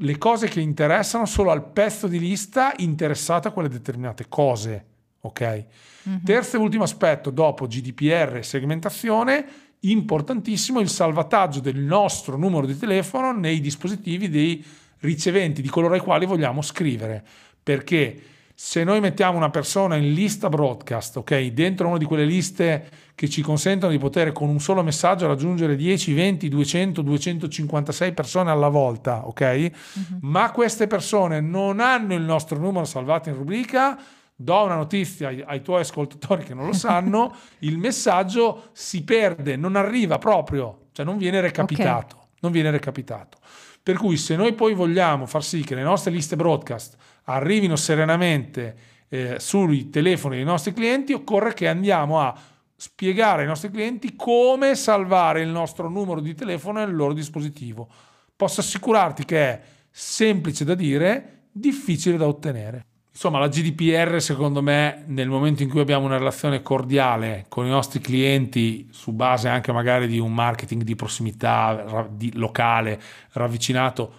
le 0.00 0.18
cose 0.18 0.48
che 0.48 0.60
interessano 0.60 1.24
solo 1.24 1.50
al 1.50 1.70
pezzo 1.70 2.06
di 2.06 2.18
lista 2.18 2.74
interessato 2.76 3.48
a 3.48 3.50
quelle 3.52 3.68
determinate 3.68 4.26
cose. 4.28 4.84
Ok? 5.20 5.64
Mm-hmm. 6.08 6.24
Terzo 6.24 6.56
e 6.56 6.58
ultimo 6.60 6.84
aspetto, 6.84 7.30
dopo 7.30 7.66
GDPR 7.66 8.36
e 8.36 8.42
segmentazione, 8.42 9.46
importantissimo 9.80 10.80
il 10.80 10.88
salvataggio 10.88 11.60
del 11.60 11.78
nostro 11.78 12.36
numero 12.36 12.66
di 12.66 12.76
telefono 12.78 13.32
nei 13.32 13.60
dispositivi 13.60 14.28
dei 14.28 14.64
riceventi, 15.00 15.62
di 15.62 15.68
coloro 15.68 15.94
ai 15.94 16.00
quali 16.00 16.26
vogliamo 16.26 16.62
scrivere. 16.62 17.24
Perché 17.62 18.22
se 18.58 18.84
noi 18.84 19.00
mettiamo 19.00 19.36
una 19.36 19.50
persona 19.50 19.96
in 19.96 20.14
lista 20.14 20.48
broadcast, 20.48 21.18
ok, 21.18 21.48
dentro 21.48 21.88
una 21.88 21.98
di 21.98 22.06
quelle 22.06 22.24
liste 22.24 22.88
che 23.14 23.28
ci 23.28 23.42
consentono 23.42 23.92
di 23.92 23.98
poter 23.98 24.32
con 24.32 24.48
un 24.48 24.60
solo 24.60 24.82
messaggio 24.82 25.26
raggiungere 25.26 25.76
10, 25.76 26.14
20, 26.14 26.48
200, 26.48 27.02
256 27.02 28.12
persone 28.14 28.50
alla 28.50 28.68
volta, 28.68 29.26
ok? 29.26 29.70
Uh-huh. 29.70 30.18
Ma 30.22 30.50
queste 30.52 30.86
persone 30.86 31.42
non 31.42 31.80
hanno 31.80 32.14
il 32.14 32.22
nostro 32.22 32.58
numero 32.58 32.86
salvato 32.86 33.28
in 33.28 33.34
rubrica, 33.34 33.98
do 34.34 34.62
una 34.62 34.76
notizia 34.76 35.28
ai, 35.28 35.44
ai 35.46 35.60
tuoi 35.60 35.82
ascoltatori 35.82 36.42
che 36.42 36.54
non 36.54 36.64
lo 36.64 36.72
sanno, 36.72 37.34
il 37.60 37.76
messaggio 37.76 38.70
si 38.72 39.04
perde, 39.04 39.56
non 39.56 39.76
arriva 39.76 40.16
proprio, 40.16 40.86
cioè 40.92 41.04
non 41.04 41.18
viene 41.18 41.42
recapitato, 41.42 42.16
okay. 42.16 42.25
Non 42.46 42.52
viene 42.52 42.70
recapitato. 42.70 43.38
Per 43.82 43.96
cui 43.96 44.16
se 44.16 44.36
noi 44.36 44.54
poi 44.54 44.74
vogliamo 44.74 45.26
far 45.26 45.44
sì 45.44 45.62
che 45.62 45.74
le 45.74 45.82
nostre 45.82 46.10
liste 46.10 46.36
broadcast 46.36 46.96
arrivino 47.24 47.76
serenamente 47.76 48.76
eh, 49.08 49.36
sui 49.38 49.90
telefoni 49.90 50.36
dei 50.36 50.44
nostri 50.44 50.72
clienti, 50.72 51.12
occorre 51.12 51.54
che 51.54 51.68
andiamo 51.68 52.20
a 52.20 52.36
spiegare 52.74 53.42
ai 53.42 53.48
nostri 53.48 53.70
clienti 53.70 54.14
come 54.14 54.74
salvare 54.74 55.40
il 55.40 55.48
nostro 55.48 55.88
numero 55.88 56.20
di 56.20 56.34
telefono 56.34 56.80
nel 56.80 56.94
loro 56.94 57.12
dispositivo. 57.12 57.88
Posso 58.34 58.60
assicurarti 58.60 59.24
che 59.24 59.38
è 59.38 59.60
semplice 59.90 60.64
da 60.64 60.74
dire, 60.74 61.46
difficile 61.50 62.16
da 62.16 62.26
ottenere. 62.26 62.86
Insomma, 63.16 63.38
la 63.38 63.48
GDPR 63.48 64.20
secondo 64.20 64.60
me 64.60 65.04
nel 65.06 65.30
momento 65.30 65.62
in 65.62 65.70
cui 65.70 65.80
abbiamo 65.80 66.04
una 66.04 66.18
relazione 66.18 66.60
cordiale 66.60 67.46
con 67.48 67.64
i 67.64 67.70
nostri 67.70 67.98
clienti 67.98 68.88
su 68.90 69.12
base 69.12 69.48
anche 69.48 69.72
magari 69.72 70.06
di 70.06 70.18
un 70.18 70.34
marketing 70.34 70.82
di 70.82 70.94
prossimità, 70.96 72.06
di 72.10 72.30
locale, 72.34 73.00
ravvicinato, 73.32 74.12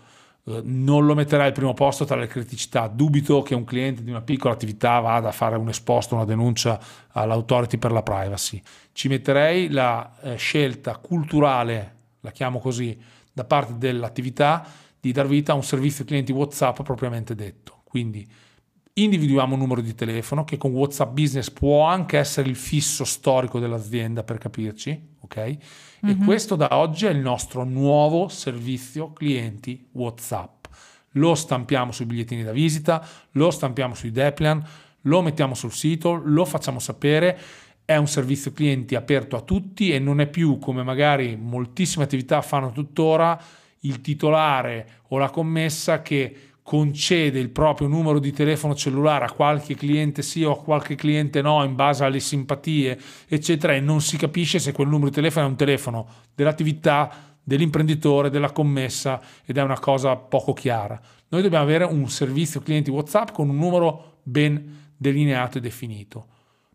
eh, 0.46 0.62
non 0.64 1.06
lo 1.06 1.14
metterà 1.14 1.44
al 1.44 1.52
primo 1.52 1.76
posto 1.76 2.06
tra 2.06 2.16
le 2.16 2.26
criticità. 2.26 2.88
Dubito 2.88 3.44
che 3.44 3.54
un 3.54 3.66
cliente 3.66 4.04
di 4.04 4.10
una 4.10 4.24
piccola 4.24 4.56
attività 4.56 5.00
vada 5.00 5.28
a 5.28 5.32
fare 5.32 5.58
un 5.58 5.70
esposto, 5.70 6.16
una 6.16 6.26
denuncia 6.26 6.80
all'autority 7.10 7.78
per 7.78 7.92
la 7.92 8.02
privacy. 8.02 8.60
Ci 8.94 9.10
metterei 9.10 9.70
la 9.70 10.12
eh, 10.22 10.38
scelta 10.38 10.98
culturale, 10.98 11.94
la 12.22 12.32
chiamo 12.32 12.58
così, 12.58 13.00
da 13.32 13.44
parte 13.44 13.78
dell'attività 13.78 14.66
di 15.00 15.12
dar 15.12 15.28
vita 15.28 15.52
a 15.52 15.56
un 15.56 15.64
servizio 15.64 16.04
clienti 16.04 16.32
WhatsApp 16.32 16.82
propriamente 16.82 17.36
detto. 17.36 17.82
Quindi 17.84 18.28
individuiamo 19.04 19.54
un 19.54 19.60
numero 19.60 19.82
di 19.82 19.94
telefono 19.94 20.44
che 20.44 20.58
con 20.58 20.72
WhatsApp 20.72 21.14
Business 21.14 21.50
può 21.52 21.84
anche 21.84 22.18
essere 22.18 22.50
il 22.50 22.56
fisso 22.56 23.04
storico 23.04 23.60
dell'azienda 23.60 24.24
per 24.24 24.38
capirci, 24.38 25.00
ok? 25.22 25.58
Mm-hmm. 26.06 26.22
E 26.22 26.26
questo 26.26 26.56
da 26.56 26.70
oggi 26.78 27.06
è 27.06 27.10
il 27.10 27.20
nostro 27.20 27.64
nuovo 27.64 28.28
servizio 28.28 29.14
clienti 29.14 29.88
WhatsApp. 29.92 30.66
Lo 31.12 31.36
stampiamo 31.36 31.92
sui 31.92 32.06
bigliettini 32.06 32.44
da 32.44 32.52
visita, 32.52 33.06
lo 33.32 33.52
stampiamo 33.52 33.94
sui 33.94 34.12
Deplian, 34.12 34.64
lo 35.02 35.22
mettiamo 35.22 35.54
sul 35.54 35.72
sito, 35.72 36.14
lo 36.14 36.46
facciamo 36.46 36.80
sapere. 36.80 37.40
È 37.86 37.96
un 37.96 38.08
servizio 38.08 38.52
clienti 38.52 38.96
aperto 38.96 39.36
a 39.36 39.42
tutti 39.42 39.92
e 39.92 40.00
non 40.00 40.20
è 40.20 40.28
più 40.28 40.58
come 40.60 40.84
magari 40.84 41.36
moltissime 41.36 42.04
attività 42.04 42.42
fanno 42.42 42.72
tuttora 42.72 43.40
il 43.82 44.02
titolare 44.02 44.90
o 45.10 45.18
la 45.18 45.30
commessa 45.30 46.02
che 46.02 46.36
concede 46.68 47.40
il 47.40 47.50
proprio 47.50 47.88
numero 47.88 48.20
di 48.20 48.34
telefono 48.34 48.76
cellulare 48.76 49.24
a 49.24 49.32
qualche 49.32 49.74
cliente 49.74 50.22
sì 50.22 50.44
o 50.44 50.52
a 50.52 50.62
qualche 50.62 50.96
cliente 50.96 51.42
no 51.42 51.64
in 51.64 51.76
base 51.76 52.04
alle 52.04 52.20
simpatie 52.20 53.00
eccetera 53.26 53.74
e 53.74 53.80
non 53.80 54.02
si 54.02 54.18
capisce 54.18 54.60
se 54.60 54.74
quel 54.74 54.90
numero 54.90 55.08
di 55.08 55.16
telefono 55.16 55.46
è 55.46 55.50
un 55.50 55.56
telefono 55.56 56.08
dell'attività 56.36 57.38
dell'imprenditore 57.42 58.30
della 58.30 58.52
commessa 58.52 59.22
ed 59.46 59.58
è 59.58 59.62
una 59.62 59.80
cosa 59.80 60.18
poco 60.18 60.52
chiara. 60.52 61.00
Noi 61.30 61.42
dobbiamo 61.42 61.64
avere 61.64 61.86
un 61.86 62.10
servizio 62.10 62.60
clienti 62.60 62.92
whatsapp 62.92 63.32
con 63.32 63.48
un 63.48 63.56
numero 63.56 64.18
ben 64.24 64.90
delineato 64.98 65.60
e 65.60 65.62
definito. 65.62 66.28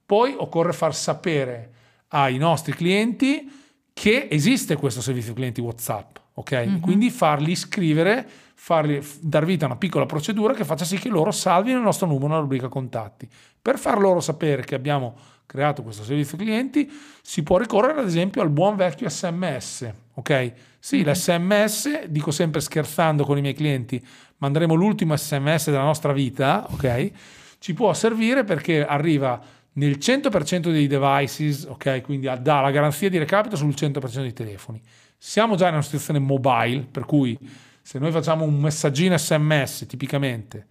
Poi 0.07 0.35
occorre 0.35 0.73
far 0.73 0.95
sapere 0.95 1.71
ai 2.09 2.39
nostri 2.39 2.73
clienti 2.73 3.47
che 3.93 4.29
esiste 4.31 4.77
questo 4.77 5.01
servizio 5.01 5.35
clienti 5.35 5.61
whatsapp 5.61 6.17
ok 6.35 6.53
mm-hmm. 6.53 6.81
quindi 6.81 7.11
farli 7.11 7.51
iscrivere 7.53 8.27
fargli, 8.63 9.05
dar 9.19 9.45
vita 9.45 9.65
a 9.65 9.69
una 9.71 9.77
piccola 9.77 10.07
procedura 10.07 10.55
che 10.55 10.65
faccia 10.65 10.85
sì 10.85 10.97
che 10.97 11.09
loro 11.09 11.33
salvino 11.33 11.79
il 11.79 11.83
nostro 11.83 12.07
numero 12.07 12.29
nella 12.29 12.41
rubrica 12.43 12.69
contatti. 12.69 13.29
Per 13.61 13.77
far 13.77 13.99
loro 13.99 14.21
sapere 14.21 14.63
che 14.63 14.77
abbiamo 14.77 15.17
creato 15.47 15.83
questo 15.83 16.05
servizio 16.05 16.39
clienti, 16.39 16.89
si 17.23 17.43
può 17.43 17.59
ricorrere 17.59 17.99
ad 17.99 18.07
esempio 18.07 18.41
al 18.41 18.51
buon 18.51 18.77
vecchio 18.77 19.09
sms. 19.09 19.91
Ok? 20.15 20.53
Sì, 20.79 20.99
mm-hmm. 20.99 21.11
l'SMS, 21.11 22.05
dico 22.05 22.31
sempre 22.31 22.61
scherzando 22.61 23.25
con 23.25 23.37
i 23.37 23.41
miei 23.41 23.55
clienti, 23.55 24.01
manderemo 24.37 24.75
l'ultimo 24.75 25.17
sms 25.17 25.71
della 25.71 25.83
nostra 25.83 26.13
vita, 26.13 26.65
ok? 26.71 27.11
Ci 27.59 27.75
può 27.75 27.93
servire 27.95 28.45
perché 28.45 28.87
arriva 28.87 29.41
nel 29.75 29.97
100% 29.99 30.71
dei 30.71 30.87
devices, 30.87 31.64
ok? 31.64 32.02
Quindi 32.02 32.31
dà 32.41 32.61
la 32.61 32.71
garanzia 32.71 33.09
di 33.09 33.19
recapito 33.19 33.57
sul 33.57 33.75
100% 33.76 34.21
dei 34.21 34.33
telefoni. 34.33 34.81
Siamo 35.17 35.55
già 35.55 35.69
in 35.69 35.75
una 35.75 35.83
situazione 35.83 36.19
mobile, 36.19 36.87
per 36.91 37.05
cui 37.05 37.38
se 37.81 37.99
noi 37.99 38.11
facciamo 38.11 38.45
un 38.45 38.59
messaggino 38.59 39.17
sms 39.17 39.87
tipicamente, 39.88 40.67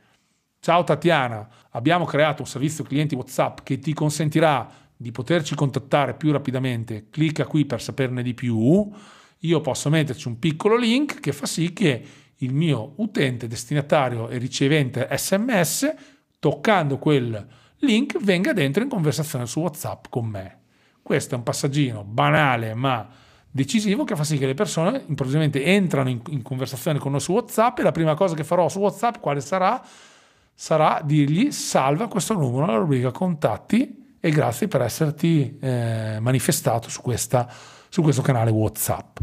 ciao 0.60 0.84
Tatiana, 0.84 1.48
abbiamo 1.72 2.06
creato 2.06 2.42
un 2.42 2.48
servizio 2.48 2.84
clienti 2.84 3.16
WhatsApp 3.16 3.60
che 3.64 3.80
ti 3.80 3.94
consentirà 3.94 4.70
di 4.96 5.12
poterci 5.12 5.56
contattare 5.56 6.14
più 6.14 6.32
rapidamente, 6.32 7.08
clicca 7.10 7.46
qui 7.46 7.66
per 7.66 7.82
saperne 7.82 8.22
di 8.22 8.34
più, 8.34 8.90
io 9.40 9.62
posso 9.62 9.90
metterci 9.90 10.28
un 10.28 10.38
piccolo 10.38 10.78
link 10.78 11.20
che 11.20 11.32
fa 11.32 11.48
sì 11.48 11.74
che 11.74 12.06
il 12.38 12.54
mio 12.54 12.94
utente, 12.98 13.48
destinatario 13.48 14.30
e 14.30 14.38
ricevente 14.38 15.08
sms, 15.12 15.94
toccando 16.40 16.98
quel 16.98 17.48
link, 17.82 18.18
venga 18.20 18.54
dentro 18.54 18.82
in 18.84 18.90
conversazione 18.90 19.46
su 19.46 19.60
WhatsApp 19.60 20.06
con 20.10 20.26
me. 20.26 20.60
Questo 21.02 21.36
è 21.36 21.38
un 21.38 21.44
passaggino 21.44 22.04
banale 22.04 22.74
ma 22.74 23.08
decisivo 23.50 24.04
che 24.04 24.16
fa 24.16 24.24
sì 24.24 24.38
che 24.38 24.46
le 24.46 24.54
persone 24.54 25.04
improvvisamente 25.08 25.64
entrano 25.64 26.10
in, 26.10 26.22
in, 26.30 26.42
conversazione 26.42 27.00
con 27.00 27.12
noi 27.12 27.20
su 27.20 27.34
WhatsApp 27.34 27.80
e 27.80 27.84
la 27.84 27.92
prima 27.92 28.14
cosa 28.14 28.36
che 28.36 28.44
farò 28.44 28.70
su 28.70 28.80
WhatsApp 28.80 29.18
quale 29.20 29.42
sarà? 29.42 29.82
Sarà 30.54 31.02
dirgli 31.04 31.52
salva 31.52 32.08
questo 32.08 32.34
numero 32.34 32.66
alla 32.66 32.78
rubrica 32.78 33.12
contatti 33.12 34.16
e 34.20 34.30
grazie 34.30 34.68
per 34.68 34.82
esserti 34.82 35.58
eh, 35.60 36.18
manifestato 36.22 36.90
su, 36.90 37.02
questa, 37.02 37.52
su 37.90 38.02
questo 38.02 38.22
canale 38.22 38.52
WhatsApp. 38.52 39.18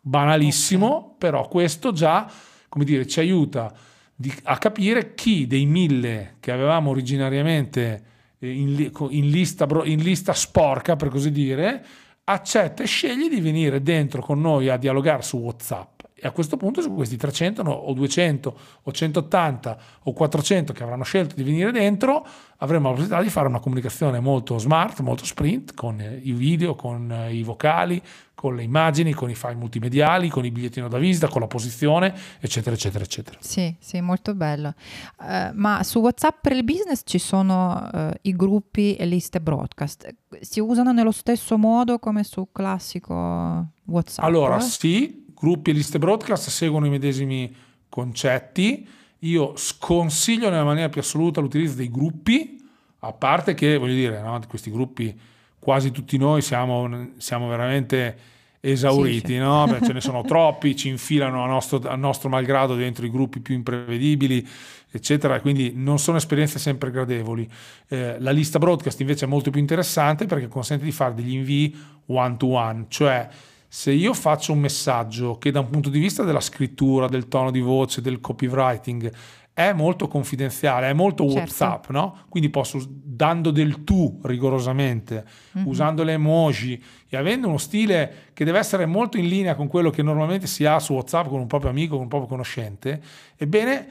Banalissimo, 0.00 1.16
però 1.18 1.48
questo 1.48 1.92
già 1.92 2.30
come 2.74 2.84
dire, 2.84 3.06
ci 3.06 3.20
aiuta 3.20 3.72
di, 4.14 4.32
a 4.44 4.58
capire 4.58 5.14
chi 5.14 5.46
dei 5.46 5.66
mille 5.66 6.36
che 6.40 6.52
avevamo 6.52 6.90
originariamente 6.90 8.02
eh, 8.38 8.50
in, 8.50 8.90
in, 9.10 9.30
lista, 9.30 9.66
in 9.84 10.00
lista 10.00 10.32
sporca, 10.32 10.96
per 10.96 11.08
così 11.08 11.30
dire, 11.30 11.84
accetta 12.24 12.82
e 12.82 12.86
sceglie 12.86 13.28
di 13.28 13.40
venire 13.40 13.82
dentro 13.82 14.22
con 14.22 14.40
noi 14.40 14.68
a 14.68 14.76
dialogare 14.76 15.22
su 15.22 15.38
WhatsApp. 15.38 15.93
E 16.24 16.28
a 16.28 16.30
questo 16.30 16.56
punto 16.56 16.80
su 16.80 16.94
questi 16.94 17.18
300 17.18 17.60
o 17.60 17.92
200 17.92 18.58
o 18.80 18.90
180 18.90 19.78
o 20.04 20.12
400 20.14 20.72
che 20.72 20.82
avranno 20.82 21.02
scelto 21.02 21.34
di 21.34 21.42
venire 21.42 21.70
dentro, 21.70 22.26
avremo 22.56 22.88
la 22.88 22.94
possibilità 22.94 23.22
di 23.22 23.28
fare 23.28 23.46
una 23.46 23.58
comunicazione 23.58 24.20
molto 24.20 24.56
smart, 24.56 25.00
molto 25.00 25.26
sprint, 25.26 25.74
con 25.74 26.00
i 26.00 26.32
video, 26.32 26.76
con 26.76 27.26
i 27.28 27.42
vocali, 27.42 28.00
con 28.32 28.56
le 28.56 28.62
immagini, 28.62 29.12
con 29.12 29.28
i 29.28 29.34
file 29.34 29.56
multimediali, 29.56 30.30
con 30.30 30.46
i 30.46 30.50
bigliettino 30.50 30.88
da 30.88 30.96
visita, 30.96 31.28
con 31.28 31.42
la 31.42 31.46
posizione, 31.46 32.14
eccetera, 32.40 32.74
eccetera, 32.74 33.04
eccetera. 33.04 33.36
Sì, 33.42 33.76
sì, 33.78 34.00
molto 34.00 34.34
bello. 34.34 34.72
Uh, 35.18 35.50
ma 35.52 35.82
su 35.82 35.98
WhatsApp 35.98 36.38
per 36.40 36.52
il 36.52 36.64
business 36.64 37.02
ci 37.04 37.18
sono 37.18 37.86
uh, 37.92 38.08
i 38.22 38.34
gruppi 38.34 38.96
e 38.96 39.04
liste 39.04 39.42
broadcast. 39.42 40.08
Si 40.40 40.58
usano 40.58 40.90
nello 40.90 41.12
stesso 41.12 41.58
modo 41.58 41.98
come 41.98 42.24
su 42.24 42.48
classico 42.50 43.72
WhatsApp? 43.84 44.24
Allora, 44.24 44.58
sì, 44.60 45.23
gruppi 45.34 45.70
e 45.70 45.72
liste 45.72 45.98
broadcast 45.98 46.48
seguono 46.48 46.86
i 46.86 46.90
medesimi 46.90 47.54
concetti. 47.88 48.86
Io 49.20 49.54
sconsiglio 49.56 50.50
nella 50.50 50.64
maniera 50.64 50.88
più 50.88 51.00
assoluta 51.00 51.40
l'utilizzo 51.40 51.76
dei 51.76 51.90
gruppi, 51.90 52.62
a 53.00 53.12
parte 53.12 53.54
che, 53.54 53.76
voglio 53.76 53.94
dire, 53.94 54.20
no, 54.20 54.40
questi 54.48 54.70
gruppi 54.70 55.18
quasi 55.58 55.90
tutti 55.90 56.18
noi 56.18 56.42
siamo, 56.42 57.12
siamo 57.16 57.48
veramente 57.48 58.32
esauriti, 58.60 59.26
sì, 59.28 59.32
sì. 59.32 59.38
No? 59.38 59.66
Beh, 59.66 59.80
ce 59.82 59.92
ne 59.92 60.00
sono 60.00 60.22
troppi, 60.28 60.76
ci 60.76 60.88
infilano 60.88 61.42
a 61.42 61.46
nostro, 61.46 61.80
a 61.86 61.96
nostro, 61.96 62.28
malgrado 62.28 62.74
dentro 62.74 63.06
i 63.06 63.10
gruppi 63.10 63.40
più 63.40 63.54
imprevedibili, 63.54 64.46
eccetera, 64.90 65.40
quindi 65.40 65.72
non 65.74 65.98
sono 65.98 66.18
esperienze 66.18 66.58
sempre 66.58 66.90
gradevoli. 66.90 67.48
Eh, 67.88 68.16
la 68.20 68.30
lista 68.30 68.58
broadcast 68.58 69.00
invece 69.00 69.24
è 69.24 69.28
molto 69.28 69.50
più 69.50 69.60
interessante 69.60 70.26
perché 70.26 70.48
consente 70.48 70.84
di 70.84 70.92
fare 70.92 71.14
degli 71.14 71.34
invii 71.34 71.76
one 72.06 72.36
to 72.36 72.46
one, 72.48 72.86
cioè 72.88 73.28
se 73.74 73.90
io 73.90 74.14
faccio 74.14 74.52
un 74.52 74.60
messaggio 74.60 75.36
che 75.36 75.50
da 75.50 75.58
un 75.58 75.68
punto 75.68 75.90
di 75.90 75.98
vista 75.98 76.22
della 76.22 76.38
scrittura, 76.38 77.08
del 77.08 77.26
tono 77.26 77.50
di 77.50 77.58
voce, 77.58 78.00
del 78.00 78.20
copywriting 78.20 79.12
è 79.52 79.72
molto 79.72 80.06
confidenziale, 80.06 80.90
è 80.90 80.92
molto 80.92 81.24
certo. 81.24 81.40
WhatsApp, 81.40 81.88
no? 81.88 82.18
Quindi 82.28 82.50
posso, 82.50 82.80
dando 82.88 83.50
del 83.50 83.82
tu 83.82 84.20
rigorosamente, 84.22 85.24
mm-hmm. 85.58 85.66
usando 85.66 86.04
le 86.04 86.12
emoji 86.12 86.80
e 87.08 87.16
avendo 87.16 87.48
uno 87.48 87.58
stile 87.58 88.30
che 88.32 88.44
deve 88.44 88.60
essere 88.60 88.86
molto 88.86 89.18
in 89.18 89.26
linea 89.26 89.56
con 89.56 89.66
quello 89.66 89.90
che 89.90 90.04
normalmente 90.04 90.46
si 90.46 90.64
ha 90.64 90.78
su 90.78 90.92
WhatsApp 90.92 91.26
con 91.26 91.40
un 91.40 91.48
proprio 91.48 91.70
amico, 91.70 91.94
con 91.94 92.02
un 92.02 92.08
proprio 92.08 92.28
conoscente, 92.28 93.02
ebbene 93.36 93.88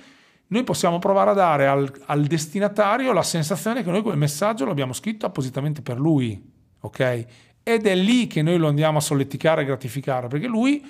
noi 0.47 0.63
possiamo 0.63 0.97
provare 0.97 1.31
a 1.31 1.33
dare 1.33 1.67
al, 1.67 1.91
al 2.05 2.23
destinatario 2.23 3.11
la 3.11 3.21
sensazione 3.21 3.83
che 3.83 3.91
noi 3.91 4.01
quel 4.01 4.15
messaggio 4.15 4.63
l'abbiamo 4.63 4.93
scritto 4.93 5.25
appositamente 5.25 5.81
per 5.81 5.99
lui, 5.99 6.41
ok? 6.79 7.25
Ed 7.63 7.87
è 7.87 7.95
lì 7.95 8.27
che 8.27 8.41
noi 8.41 8.57
lo 8.57 8.67
andiamo 8.67 8.97
a 8.97 9.01
solleticare 9.01 9.61
e 9.61 9.65
gratificare, 9.65 10.27
perché 10.27 10.47
lui 10.47 10.83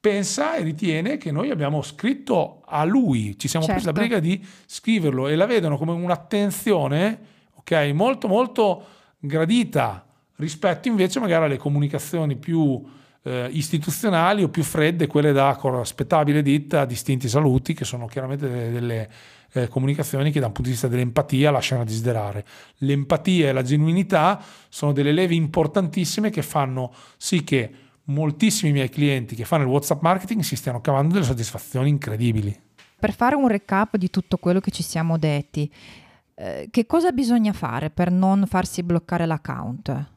pensa 0.00 0.56
e 0.56 0.62
ritiene 0.62 1.16
che 1.16 1.30
noi 1.30 1.50
abbiamo 1.50 1.82
scritto 1.82 2.62
a 2.66 2.84
lui, 2.84 3.38
ci 3.38 3.48
siamo 3.48 3.66
certo. 3.66 3.80
presi 3.82 3.94
la 3.94 4.00
certo. 4.00 4.18
briga 4.18 4.20
di 4.20 4.46
scriverlo 4.66 5.28
e 5.28 5.36
la 5.36 5.46
vedono 5.46 5.76
come 5.76 5.92
un'attenzione, 5.92 7.18
ok, 7.54 7.90
molto 7.94 8.28
molto 8.28 8.84
gradita 9.18 10.04
rispetto 10.36 10.88
invece 10.88 11.18
magari 11.20 11.46
alle 11.46 11.56
comunicazioni 11.56 12.36
più 12.36 12.82
eh, 13.28 13.48
istituzionali 13.52 14.42
o 14.42 14.48
più 14.48 14.62
fredde, 14.62 15.06
quelle 15.06 15.32
da 15.32 15.50
aspettabile 15.50 16.42
ditta, 16.42 16.84
distinti 16.84 17.28
saluti, 17.28 17.74
che 17.74 17.84
sono 17.84 18.06
chiaramente 18.06 18.48
delle, 18.48 18.70
delle 18.70 19.08
eh, 19.52 19.68
comunicazioni 19.68 20.30
che 20.30 20.40
da 20.40 20.46
un 20.46 20.52
punto 20.52 20.68
di 20.68 20.74
vista 20.74 20.88
dell'empatia 20.88 21.50
lasciano 21.50 21.82
a 21.82 21.84
desiderare. 21.84 22.44
L'empatia 22.78 23.48
e 23.48 23.52
la 23.52 23.62
genuinità 23.62 24.42
sono 24.68 24.92
delle 24.92 25.12
leve 25.12 25.34
importantissime 25.34 26.30
che 26.30 26.42
fanno 26.42 26.92
sì 27.16 27.44
che 27.44 27.70
moltissimi 28.04 28.72
miei 28.72 28.88
clienti 28.88 29.34
che 29.34 29.44
fanno 29.44 29.64
il 29.64 29.68
WhatsApp 29.68 30.00
marketing 30.00 30.40
si 30.40 30.56
stiano 30.56 30.80
cavando 30.80 31.12
delle 31.12 31.26
soddisfazioni 31.26 31.90
incredibili. 31.90 32.58
Per 32.98 33.12
fare 33.14 33.36
un 33.36 33.48
recap 33.48 33.96
di 33.96 34.10
tutto 34.10 34.38
quello 34.38 34.60
che 34.60 34.70
ci 34.70 34.82
siamo 34.82 35.18
detti, 35.18 35.70
eh, 36.34 36.68
che 36.70 36.86
cosa 36.86 37.12
bisogna 37.12 37.52
fare 37.52 37.90
per 37.90 38.10
non 38.10 38.44
farsi 38.46 38.82
bloccare 38.82 39.26
l'account? 39.26 40.16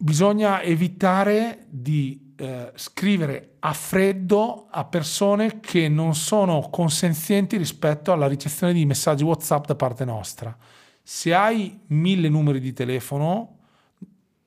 Bisogna 0.00 0.62
evitare 0.62 1.66
di 1.68 2.34
eh, 2.36 2.70
scrivere 2.76 3.56
a 3.58 3.72
freddo 3.72 4.68
a 4.70 4.84
persone 4.84 5.58
che 5.58 5.88
non 5.88 6.14
sono 6.14 6.68
consenzienti 6.70 7.56
rispetto 7.56 8.12
alla 8.12 8.28
ricezione 8.28 8.72
di 8.72 8.86
messaggi 8.86 9.24
WhatsApp 9.24 9.66
da 9.66 9.74
parte 9.74 10.04
nostra. 10.04 10.56
Se 11.02 11.34
hai 11.34 11.80
mille 11.88 12.28
numeri 12.28 12.60
di 12.60 12.72
telefono, 12.72 13.56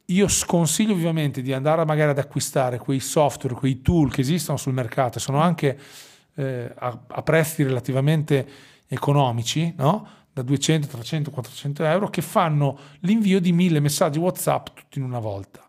io 0.05 0.29
sconsiglio 0.29 0.95
vivamente 0.95 1.41
di 1.41 1.51
andare 1.51 1.83
magari 1.83 2.11
ad 2.11 2.17
acquistare 2.17 2.77
quei 2.77 3.01
software, 3.01 3.53
quei 3.53 3.81
tool 3.81 4.09
che 4.09 4.21
esistono 4.21 4.57
sul 4.57 4.71
mercato 4.71 5.19
sono 5.19 5.41
anche 5.41 5.77
eh, 6.35 6.73
a, 6.73 6.97
a, 7.07 7.21
prezzi 7.23 7.63
relativamente 7.63 8.47
economici, 8.87 9.73
no? 9.75 10.07
Da 10.33 10.41
200, 10.41 10.87
300, 10.87 11.31
400 11.31 11.83
euro, 11.85 12.09
che 12.09 12.21
fanno 12.21 12.77
l'invio 13.01 13.39
di 13.39 13.51
mille 13.51 13.79
messaggi 13.79 14.19
WhatsApp 14.19 14.67
tutti 14.73 14.99
in 14.99 15.05
una 15.05 15.19
volta. 15.19 15.67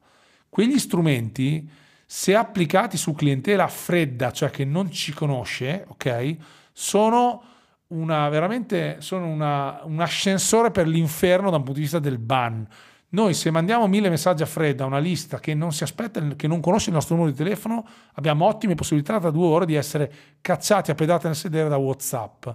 Quegli 0.48 0.78
strumenti 0.78 1.68
se 2.04 2.34
applicati 2.34 2.98
su 2.98 3.14
clientela 3.14 3.66
fredda, 3.68 4.32
cioè 4.32 4.50
che 4.50 4.66
non 4.66 4.90
ci 4.90 5.14
conosce, 5.14 5.86
ok, 5.88 6.36
sono 6.72 7.42
una, 7.88 8.28
veramente 8.28 8.96
sono 9.00 9.26
una, 9.26 9.80
un 9.84 10.00
ascensore 10.00 10.70
per 10.70 10.86
l'inferno 10.86 11.50
da 11.50 11.56
un 11.56 11.62
punto 11.62 11.78
di 11.78 11.84
vista 11.84 11.98
del 11.98 12.18
ban. 12.18 12.66
Noi 13.10 13.34
se 13.34 13.50
mandiamo 13.50 13.86
mille 13.86 14.08
messaggi 14.08 14.42
a 14.42 14.46
fredda 14.46 14.84
a 14.84 14.86
una 14.86 14.98
lista 14.98 15.38
che 15.38 15.54
non 15.54 15.72
si 15.72 15.82
aspetta, 15.82 16.20
che 16.34 16.46
non 16.46 16.60
conosce 16.60 16.88
il 16.88 16.94
nostro 16.94 17.14
numero 17.14 17.34
di 17.34 17.42
telefono, 17.42 17.86
abbiamo 18.14 18.46
ottime 18.46 18.74
possibilità 18.74 19.18
tra 19.18 19.30
due 19.30 19.46
ore 19.46 19.66
di 19.66 19.74
essere 19.74 20.12
cacciati 20.40 20.90
a 20.90 20.94
pedate 20.94 21.26
nel 21.26 21.36
sedere 21.36 21.68
da 21.68 21.76
WhatsApp. 21.76 22.46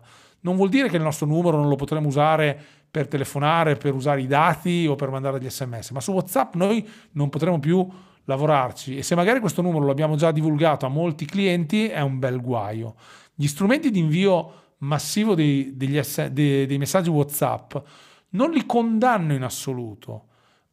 Non 0.42 0.56
vuol 0.56 0.70
dire 0.70 0.90
che 0.90 0.98
il 0.98 1.04
nostro 1.04 1.26
numero 1.26 1.58
non 1.58 1.70
lo 1.70 1.76
potremo 1.76 2.08
usare 2.08 2.60
per 2.90 3.08
telefonare, 3.08 3.76
per 3.76 3.94
usare 3.94 4.22
i 4.22 4.28
dati 4.28 4.88
o 4.88 4.96
per 4.96 5.10
mandare 5.10 5.40
degli 5.40 5.50
sms, 5.50 5.92
ma 5.92 6.00
su 6.00 6.12
WhatsApp 6.12 6.56
noi 6.56 6.88
non 7.12 7.30
potremo 7.30 7.60
più 7.60 7.88
lavorarci 8.26 8.98
e 8.98 9.04
se 9.04 9.16
magari 9.16 9.40
questo 9.40 9.62
numero 9.62 9.86
lo 9.86 9.92
abbiamo 9.92 10.16
già 10.16 10.32
divulgato 10.32 10.86
a 10.86 10.90
molti 10.90 11.26
clienti 11.26 11.88
è 11.88 12.02
un 12.02 12.20
bel 12.20 12.42
guaio. 12.42 12.96
Gli 13.34 13.48
strumenti 13.48 13.92
di 13.92 14.00
invio 14.00 14.76
massivo 14.80 15.36
dei, 15.36 15.74
degli, 15.76 16.00
dei, 16.32 16.66
dei 16.66 16.78
messaggi 16.78 17.10
WhatsApp 17.10 17.76
non 18.30 18.52
li 18.52 18.66
condanno 18.66 19.34
in 19.34 19.44
assoluto 19.44 20.28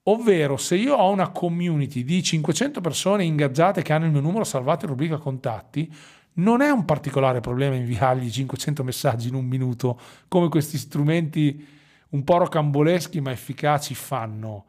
Ovvero, 0.06 0.58
se 0.58 0.76
io 0.76 0.94
ho 0.96 1.10
una 1.10 1.30
community 1.30 2.04
di 2.04 2.22
500 2.22 2.82
persone 2.82 3.24
ingaggiate 3.24 3.80
che 3.80 3.94
hanno 3.94 4.04
il 4.04 4.10
mio 4.10 4.20
numero 4.20 4.44
salvato 4.44 4.84
in 4.84 4.90
rubrica 4.90 5.16
contatti, 5.16 5.90
non 6.34 6.60
è 6.60 6.70
un 6.70 6.84
particolare 6.84 7.40
problema 7.40 7.74
inviargli 7.74 8.30
500 8.30 8.82
messaggi 8.82 9.28
in 9.28 9.34
un 9.34 9.44
minuto, 9.44 9.98
come 10.28 10.48
questi 10.48 10.78
strumenti 10.78 11.66
un 12.10 12.24
po' 12.24 12.38
rocamboleschi 12.38 13.20
ma 13.20 13.30
efficaci 13.30 13.94
fanno. 13.94 14.66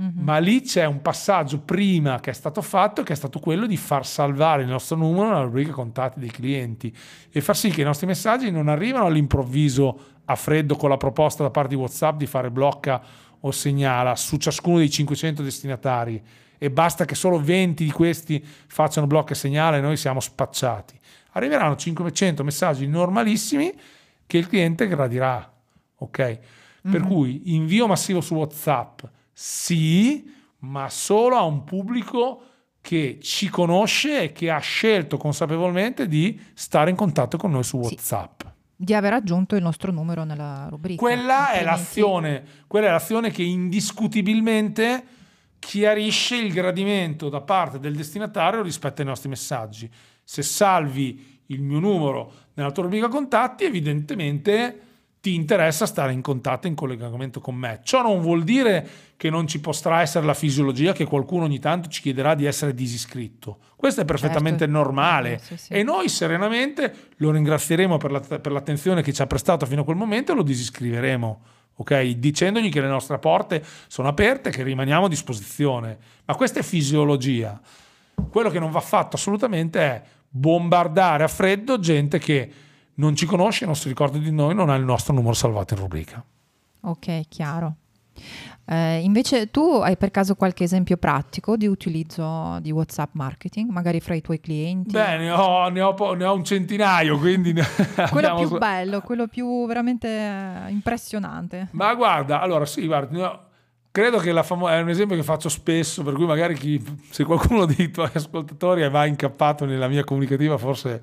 Mm-hmm. 0.00 0.24
Ma 0.24 0.38
lì 0.38 0.62
c'è 0.62 0.86
un 0.86 1.02
passaggio 1.02 1.60
prima 1.60 2.20
che 2.20 2.30
è 2.30 2.32
stato 2.32 2.62
fatto, 2.62 3.02
che 3.02 3.12
è 3.12 3.16
stato 3.16 3.38
quello 3.38 3.66
di 3.66 3.76
far 3.76 4.06
salvare 4.06 4.62
il 4.62 4.68
nostro 4.68 4.96
numero 4.96 5.28
nella 5.28 5.42
rubrica 5.42 5.72
contatti 5.72 6.20
dei 6.20 6.30
clienti 6.30 6.94
e 7.30 7.40
far 7.40 7.56
sì 7.56 7.68
che 7.68 7.82
i 7.82 7.84
nostri 7.84 8.06
messaggi 8.06 8.50
non 8.50 8.68
arrivano 8.68 9.06
all'improvviso 9.06 10.00
a 10.24 10.34
freddo 10.36 10.76
con 10.76 10.88
la 10.88 10.96
proposta 10.96 11.42
da 11.42 11.50
parte 11.50 11.74
di 11.74 11.80
WhatsApp 11.80 12.16
di 12.16 12.26
fare 12.26 12.50
blocca 12.50 13.02
o 13.40 13.50
segnala 13.50 14.16
su 14.16 14.36
ciascuno 14.36 14.78
dei 14.78 14.90
500 14.90 15.42
destinatari 15.42 16.22
e 16.62 16.70
basta 16.70 17.06
che 17.06 17.14
solo 17.14 17.40
20 17.40 17.84
di 17.84 17.90
questi 17.90 18.44
facciano 18.44 19.06
blocco 19.06 19.32
e 19.32 19.34
segnale 19.34 19.78
e 19.78 19.80
noi 19.80 19.96
siamo 19.96 20.20
spacciati. 20.20 20.94
Arriveranno 21.30 21.74
500 21.74 22.44
messaggi 22.44 22.86
normalissimi 22.86 23.72
che 24.26 24.36
il 24.36 24.46
cliente 24.46 24.86
gradirà. 24.86 25.50
Ok? 25.96 26.20
Mm-hmm. 26.20 26.38
Per 26.92 27.00
mhm. 27.00 27.08
cui 27.08 27.54
invio 27.54 27.86
massivo 27.86 28.20
su 28.20 28.34
WhatsApp, 28.34 29.00
sì, 29.32 30.30
ma 30.58 30.90
solo 30.90 31.36
a 31.36 31.44
un 31.44 31.64
pubblico 31.64 32.42
che 32.82 33.18
ci 33.22 33.48
conosce 33.48 34.24
e 34.24 34.32
che 34.32 34.50
ha 34.50 34.58
scelto 34.58 35.16
consapevolmente 35.16 36.06
di 36.06 36.38
stare 36.52 36.90
in 36.90 36.96
contatto 36.96 37.38
con 37.38 37.52
noi 37.52 37.64
su 37.64 37.78
WhatsApp. 37.78 38.42
Sì 38.42 38.48
di 38.80 38.94
aver 38.94 39.12
aggiunto 39.12 39.56
il 39.56 39.62
nostro 39.62 39.92
numero 39.92 40.24
nella 40.24 40.66
rubrica. 40.70 41.02
Quella 41.02 41.50
è, 41.50 41.62
l'azione, 41.62 42.42
quella 42.66 42.86
è 42.86 42.90
l'azione 42.90 43.30
che 43.30 43.42
indiscutibilmente 43.42 45.04
chiarisce 45.60 46.34
il 46.34 46.52
gradimento 46.52 47.28
da 47.28 47.40
parte 47.40 47.78
del 47.78 47.94
destinatario 47.94 48.62
rispetto 48.62 49.02
ai 49.02 49.06
nostri 49.06 49.28
messaggi. 49.28 49.88
Se 50.24 50.42
salvi 50.42 51.38
il 51.46 51.62
mio 51.62 51.78
numero 51.78 52.32
nella 52.54 52.72
tua 52.72 52.84
rubrica 52.84 53.06
contatti, 53.06 53.64
evidentemente 53.64 54.88
ti 55.20 55.34
interessa 55.34 55.84
stare 55.84 56.12
in 56.12 56.22
contatto, 56.22 56.66
in 56.66 56.74
collegamento 56.74 57.40
con 57.40 57.54
me. 57.54 57.80
Ciò 57.82 58.02
non 58.02 58.20
vuol 58.20 58.42
dire 58.42 58.88
che 59.16 59.28
non 59.28 59.46
ci 59.46 59.60
potrà 59.60 60.00
essere 60.00 60.24
la 60.24 60.32
fisiologia 60.32 60.92
che 60.92 61.04
qualcuno 61.04 61.44
ogni 61.44 61.58
tanto 61.58 61.90
ci 61.90 62.00
chiederà 62.00 62.34
di 62.34 62.46
essere 62.46 62.72
disiscritto. 62.72 63.58
Questo 63.76 64.00
è 64.00 64.04
perfettamente 64.06 64.60
certo. 64.60 64.72
normale 64.72 65.38
sì, 65.42 65.58
sì. 65.58 65.72
e 65.74 65.82
noi 65.82 66.08
serenamente 66.08 67.08
lo 67.16 67.30
ringrazieremo 67.30 67.98
per, 67.98 68.10
la, 68.12 68.20
per, 68.20 68.50
l'attenzione 68.50 69.02
che 69.02 69.12
ci 69.12 69.20
ha 69.20 69.26
prestato 69.26 69.66
fino 69.66 69.82
a 69.82 69.84
quel 69.84 69.96
momento 69.96 70.32
e 70.32 70.34
lo 70.34 70.42
disiscriveremo. 70.42 71.40
Okay? 71.80 72.18
Dicendogli 72.18 72.68
che 72.70 72.80
le 72.80 72.88
nostre 72.88 73.18
porte 73.18 73.64
sono 73.86 74.08
aperte 74.08 74.50
che 74.50 74.62
rimaniamo 74.62 75.06
a 75.06 75.08
disposizione. 75.08 75.98
Ma 76.26 76.34
questa 76.34 76.60
è 76.60 76.62
fisiologia. 76.62 77.58
Quello 78.28 78.50
che 78.50 78.58
non 78.58 78.70
va 78.70 78.80
fatto 78.80 79.16
assolutamente 79.16 79.80
è 79.80 80.02
bombardare 80.28 81.24
a 81.24 81.28
freddo 81.28 81.78
gente 81.78 82.18
che 82.18 82.52
non 82.94 83.16
ci 83.16 83.24
conosce, 83.24 83.64
non 83.64 83.76
si 83.76 83.88
ricorda 83.88 84.18
di 84.18 84.30
noi, 84.30 84.54
non 84.54 84.68
ha 84.68 84.74
il 84.74 84.84
nostro 84.84 85.14
numero 85.14 85.32
salvato 85.32 85.72
in 85.72 85.80
rubrica. 85.80 86.22
Ok, 86.82 87.22
chiaro. 87.28 87.76
Eh, 88.64 89.00
invece 89.02 89.50
tu 89.50 89.80
hai 89.82 89.96
per 89.96 90.10
caso 90.12 90.36
qualche 90.36 90.62
esempio 90.62 90.96
pratico 90.96 91.56
di 91.56 91.66
utilizzo 91.66 92.58
di 92.60 92.70
WhatsApp 92.70 93.14
marketing, 93.14 93.68
magari 93.70 94.00
fra 94.00 94.14
i 94.14 94.20
tuoi 94.20 94.38
clienti? 94.38 94.92
Beh, 94.92 95.18
ne 95.18 95.30
ho, 95.30 95.68
ne 95.68 95.80
ho, 95.80 96.14
ne 96.14 96.24
ho 96.24 96.34
un 96.34 96.44
centinaio, 96.44 97.18
quindi... 97.18 97.52
quello 98.10 98.36
più 98.36 98.58
bello, 98.58 99.00
quello 99.00 99.26
più 99.26 99.66
veramente 99.66 100.08
eh, 100.08 100.70
impressionante. 100.70 101.68
Ma 101.72 101.94
guarda, 101.94 102.40
allora 102.40 102.64
sì, 102.64 102.86
guarda, 102.86 103.48
credo 103.90 104.18
che 104.18 104.30
la 104.30 104.44
famo- 104.44 104.68
è 104.68 104.80
un 104.80 104.88
esempio 104.88 105.16
che 105.16 105.24
faccio 105.24 105.48
spesso, 105.48 106.04
per 106.04 106.14
cui 106.14 106.26
magari 106.26 106.54
chi, 106.54 106.80
se 107.10 107.24
qualcuno 107.24 107.64
dei 107.64 107.90
tuoi 107.90 108.10
ascoltatori 108.12 108.82
è 108.82 108.88
mai 108.88 109.08
incappato 109.08 109.64
nella 109.64 109.88
mia 109.88 110.04
comunicativa, 110.04 110.56
forse 110.58 111.02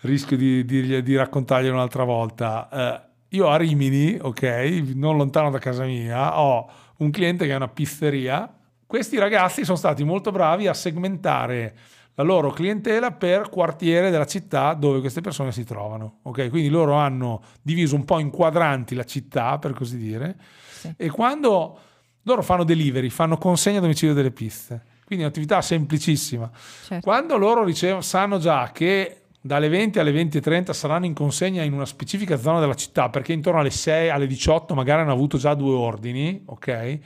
rischio 0.00 0.36
di, 0.36 0.64
di, 0.64 1.02
di 1.02 1.16
raccontarglielo 1.16 1.74
un'altra 1.74 2.04
volta. 2.04 2.68
Eh, 2.72 3.12
io 3.34 3.48
a 3.48 3.56
Rimini, 3.56 4.16
ok, 4.20 4.92
non 4.94 5.16
lontano 5.16 5.50
da 5.50 5.58
casa 5.58 5.84
mia, 5.84 6.38
ho 6.40 6.68
un 6.98 7.10
cliente 7.10 7.46
che 7.46 7.52
è 7.52 7.56
una 7.56 7.68
pizzeria. 7.68 8.52
Questi 8.86 9.18
ragazzi 9.18 9.64
sono 9.64 9.76
stati 9.76 10.04
molto 10.04 10.30
bravi 10.30 10.68
a 10.68 10.74
segmentare 10.74 11.74
la 12.14 12.22
loro 12.22 12.50
clientela 12.50 13.10
per 13.10 13.48
quartiere 13.48 14.10
della 14.10 14.26
città 14.26 14.74
dove 14.74 15.00
queste 15.00 15.20
persone 15.20 15.50
si 15.50 15.64
trovano. 15.64 16.18
Ok, 16.22 16.48
quindi 16.48 16.68
loro 16.68 16.94
hanno 16.94 17.42
diviso 17.60 17.96
un 17.96 18.04
po' 18.04 18.20
in 18.20 18.30
quadranti 18.30 18.94
la 18.94 19.04
città, 19.04 19.58
per 19.58 19.72
così 19.72 19.96
dire, 19.96 20.36
sì. 20.70 20.94
e 20.96 21.10
quando 21.10 21.78
loro 22.22 22.42
fanno 22.42 22.62
delivery, 22.62 23.10
fanno 23.10 23.36
consegna 23.36 23.78
a 23.78 23.80
domicilio 23.80 24.14
delle 24.14 24.30
piste. 24.30 24.92
Quindi 25.04 25.24
è 25.24 25.26
un'attività 25.26 25.60
semplicissima. 25.60 26.48
Certo. 26.84 27.04
Quando 27.04 27.36
loro 27.36 27.64
ricevono, 27.64 28.00
sanno 28.00 28.38
già 28.38 28.70
che 28.72 29.23
dalle 29.46 29.68
20 29.68 29.98
alle 29.98 30.10
20.30 30.10 30.70
saranno 30.70 31.04
in 31.04 31.12
consegna 31.12 31.62
in 31.62 31.74
una 31.74 31.84
specifica 31.84 32.38
zona 32.38 32.60
della 32.60 32.74
città 32.74 33.10
perché 33.10 33.34
intorno 33.34 33.60
alle 33.60 33.68
6, 33.68 34.08
alle 34.08 34.26
18 34.26 34.74
magari 34.74 35.02
hanno 35.02 35.12
avuto 35.12 35.36
già 35.36 35.52
due 35.52 35.74
ordini, 35.74 36.40
ok? 36.46 36.98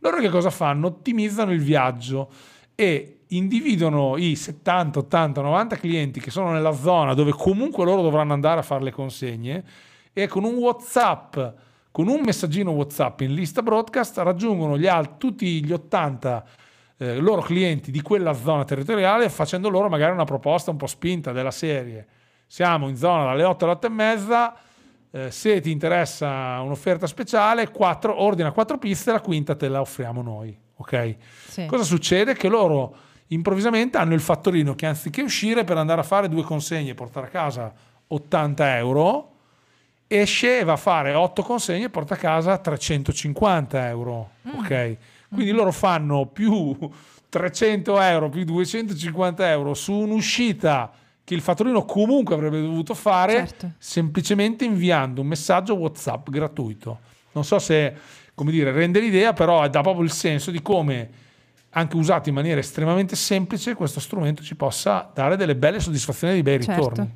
Loro 0.00 0.18
che 0.18 0.28
cosa 0.28 0.50
fanno? 0.50 0.88
Ottimizzano 0.88 1.52
il 1.52 1.62
viaggio 1.62 2.30
e 2.74 3.20
individuano 3.28 4.18
i 4.18 4.36
70, 4.36 4.98
80, 4.98 5.40
90 5.40 5.76
clienti 5.76 6.20
che 6.20 6.30
sono 6.30 6.52
nella 6.52 6.72
zona 6.72 7.14
dove 7.14 7.30
comunque 7.30 7.86
loro 7.86 8.02
dovranno 8.02 8.34
andare 8.34 8.60
a 8.60 8.62
fare 8.62 8.84
le 8.84 8.90
consegne 8.90 9.64
e 10.12 10.26
con 10.26 10.44
un 10.44 10.56
WhatsApp, 10.56 11.38
con 11.92 12.08
un 12.08 12.20
messaggino 12.22 12.72
WhatsApp 12.72 13.22
in 13.22 13.32
lista 13.32 13.62
broadcast 13.62 14.18
raggiungono 14.18 14.76
gli 14.76 14.86
alt- 14.86 15.16
tutti 15.16 15.64
gli 15.64 15.72
80 15.72 16.44
eh, 16.98 17.18
loro 17.18 17.42
clienti 17.42 17.90
di 17.90 18.00
quella 18.00 18.32
zona 18.32 18.64
territoriale 18.64 19.28
facendo 19.28 19.68
loro 19.68 19.88
magari 19.88 20.12
una 20.12 20.24
proposta 20.24 20.70
un 20.70 20.76
po' 20.76 20.86
spinta 20.86 21.32
della 21.32 21.50
serie. 21.50 22.06
Siamo 22.46 22.88
in 22.88 22.96
zona 22.96 23.24
dalle 23.24 23.44
8 23.44 23.64
alle 23.64 23.74
8 23.74 23.86
e 23.86 23.90
mezza, 23.90 24.56
eh, 25.10 25.30
se 25.30 25.60
ti 25.60 25.70
interessa 25.70 26.60
un'offerta 26.60 27.06
speciale, 27.06 27.70
quattro, 27.70 28.22
ordina 28.22 28.52
quattro 28.52 28.78
piste, 28.78 29.12
la 29.12 29.20
quinta 29.20 29.54
te 29.54 29.68
la 29.68 29.80
offriamo 29.80 30.22
noi. 30.22 30.56
Ok? 30.76 31.16
Sì. 31.48 31.66
Cosa 31.66 31.84
succede? 31.84 32.34
Che 32.34 32.48
loro 32.48 32.96
improvvisamente 33.28 33.98
hanno 33.98 34.14
il 34.14 34.20
fattorino 34.20 34.74
che 34.74 34.86
anziché 34.86 35.22
uscire 35.22 35.64
per 35.64 35.76
andare 35.78 36.00
a 36.00 36.04
fare 36.04 36.28
due 36.28 36.42
consegne 36.42 36.90
e 36.90 36.94
portare 36.94 37.26
a 37.26 37.30
casa 37.30 37.72
80 38.06 38.76
euro, 38.76 39.32
esce 40.06 40.60
e 40.60 40.64
va 40.64 40.74
a 40.74 40.76
fare 40.76 41.14
8 41.14 41.42
consegne 41.42 41.86
e 41.86 41.90
porta 41.90 42.14
a 42.14 42.18
casa 42.18 42.56
350 42.58 43.88
euro. 43.88 44.30
Mm. 44.46 44.58
Ok? 44.58 44.96
Quindi 45.28 45.50
loro 45.52 45.72
fanno 45.72 46.26
più 46.26 46.76
300 47.28 48.00
euro, 48.00 48.28
più 48.28 48.44
250 48.44 49.50
euro 49.50 49.74
su 49.74 49.92
un'uscita 49.92 50.90
che 51.24 51.34
il 51.34 51.40
fattorino 51.40 51.84
comunque 51.84 52.34
avrebbe 52.34 52.60
dovuto 52.60 52.94
fare 52.94 53.32
certo. 53.32 53.72
semplicemente 53.78 54.64
inviando 54.64 55.22
un 55.22 55.26
messaggio 55.26 55.74
WhatsApp 55.74 56.30
gratuito. 56.30 57.00
Non 57.32 57.44
so 57.44 57.58
se, 57.58 57.94
come 58.34 58.52
dire, 58.52 58.70
rende 58.70 59.00
l'idea, 59.00 59.32
però 59.32 59.66
dà 59.68 59.80
proprio 59.80 60.04
il 60.04 60.12
senso 60.12 60.52
di 60.52 60.62
come 60.62 61.10
anche 61.70 61.96
usato 61.96 62.28
in 62.28 62.34
maniera 62.34 62.60
estremamente 62.60 63.16
semplice 63.16 63.74
questo 63.74 64.00
strumento 64.00 64.42
ci 64.42 64.54
possa 64.54 65.10
dare 65.12 65.36
delle 65.36 65.56
belle 65.56 65.80
soddisfazioni 65.80 66.32
e 66.32 66.42
dei 66.42 66.42
bei 66.42 66.64
certo. 66.64 66.80
ritorni. 66.80 67.14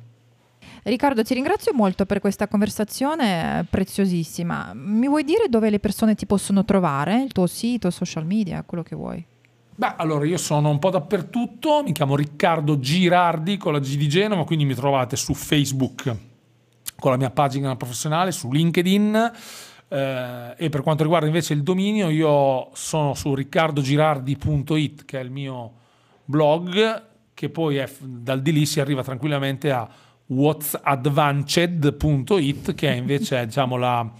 Riccardo, 0.83 1.23
ti 1.23 1.35
ringrazio 1.35 1.73
molto 1.73 2.05
per 2.05 2.19
questa 2.19 2.47
conversazione 2.47 3.65
preziosissima. 3.69 4.71
Mi 4.73 5.07
vuoi 5.07 5.23
dire 5.23 5.47
dove 5.47 5.69
le 5.69 5.79
persone 5.79 6.15
ti 6.15 6.25
possono 6.25 6.65
trovare? 6.65 7.21
Il 7.21 7.31
tuo 7.31 7.45
sito, 7.45 7.91
social 7.91 8.25
media, 8.25 8.63
quello 8.63 8.81
che 8.81 8.95
vuoi? 8.95 9.23
Beh, 9.75 9.93
allora 9.97 10.25
io 10.25 10.37
sono 10.37 10.69
un 10.69 10.79
po' 10.79 10.89
dappertutto, 10.89 11.83
mi 11.83 11.91
chiamo 11.91 12.15
Riccardo 12.15 12.79
Girardi 12.79 13.57
con 13.57 13.73
la 13.73 13.79
G 13.79 13.95
di 13.95 14.09
Genova, 14.09 14.43
quindi 14.43 14.65
mi 14.65 14.73
trovate 14.73 15.15
su 15.15 15.33
Facebook 15.33 16.15
con 17.01 17.11
la 17.11 17.17
mia 17.17 17.31
pagina 17.31 17.75
professionale, 17.75 18.31
su 18.31 18.51
LinkedIn 18.51 19.31
eh, 19.87 20.53
e 20.55 20.69
per 20.69 20.81
quanto 20.81 21.03
riguarda 21.03 21.25
invece 21.25 21.53
il 21.53 21.63
dominio 21.63 22.09
io 22.09 22.69
sono 22.73 23.13
su 23.15 23.33
riccardogirardi.it 23.33 25.05
che 25.05 25.19
è 25.19 25.23
il 25.23 25.31
mio 25.31 25.73
blog 26.23 27.09
che 27.33 27.49
poi 27.49 27.77
è, 27.77 27.89
dal 27.99 28.41
di 28.41 28.51
lì 28.53 28.65
si 28.67 28.79
arriva 28.79 29.01
tranquillamente 29.01 29.71
a 29.71 29.89
whatsadvanced.it 30.33 32.75
che 32.75 32.89
è 32.89 32.95
invece 32.95 33.45
diciamo, 33.49 33.77
la 33.77 34.11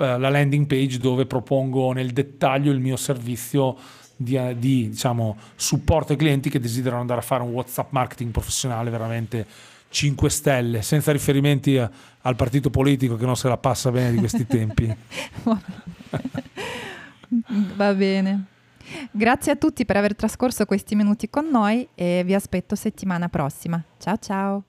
eh, 0.00 0.18
la 0.18 0.30
landing 0.30 0.66
page 0.66 0.98
dove 0.98 1.26
propongo 1.26 1.92
nel 1.92 2.12
dettaglio 2.12 2.72
il 2.72 2.80
mio 2.80 2.96
servizio 2.96 3.76
di, 4.16 4.34
eh, 4.34 4.56
di 4.58 4.88
diciamo, 4.88 5.36
supporto 5.54 6.12
ai 6.12 6.18
clienti 6.18 6.48
che 6.48 6.58
desiderano 6.58 7.02
andare 7.02 7.20
a 7.20 7.22
fare 7.22 7.42
un 7.42 7.50
WhatsApp 7.50 7.92
marketing 7.92 8.30
professionale 8.30 8.90
veramente 8.90 9.46
5 9.90 10.30
stelle, 10.30 10.82
senza 10.82 11.12
riferimenti 11.12 11.76
a, 11.76 11.90
al 12.22 12.36
partito 12.36 12.70
politico 12.70 13.16
che 13.16 13.26
non 13.26 13.36
se 13.36 13.48
la 13.48 13.58
passa 13.58 13.90
bene 13.90 14.12
di 14.12 14.18
questi 14.18 14.46
tempi. 14.48 14.88
Va 17.76 17.94
bene. 17.94 18.44
Grazie 19.10 19.52
a 19.52 19.56
tutti 19.56 19.84
per 19.84 19.96
aver 19.96 20.16
trascorso 20.16 20.64
questi 20.64 20.94
minuti 20.94 21.28
con 21.28 21.48
noi 21.48 21.86
e 21.94 22.22
vi 22.24 22.34
aspetto 22.34 22.74
settimana 22.74 23.28
prossima. 23.28 23.82
Ciao 23.98 24.16
ciao. 24.16 24.64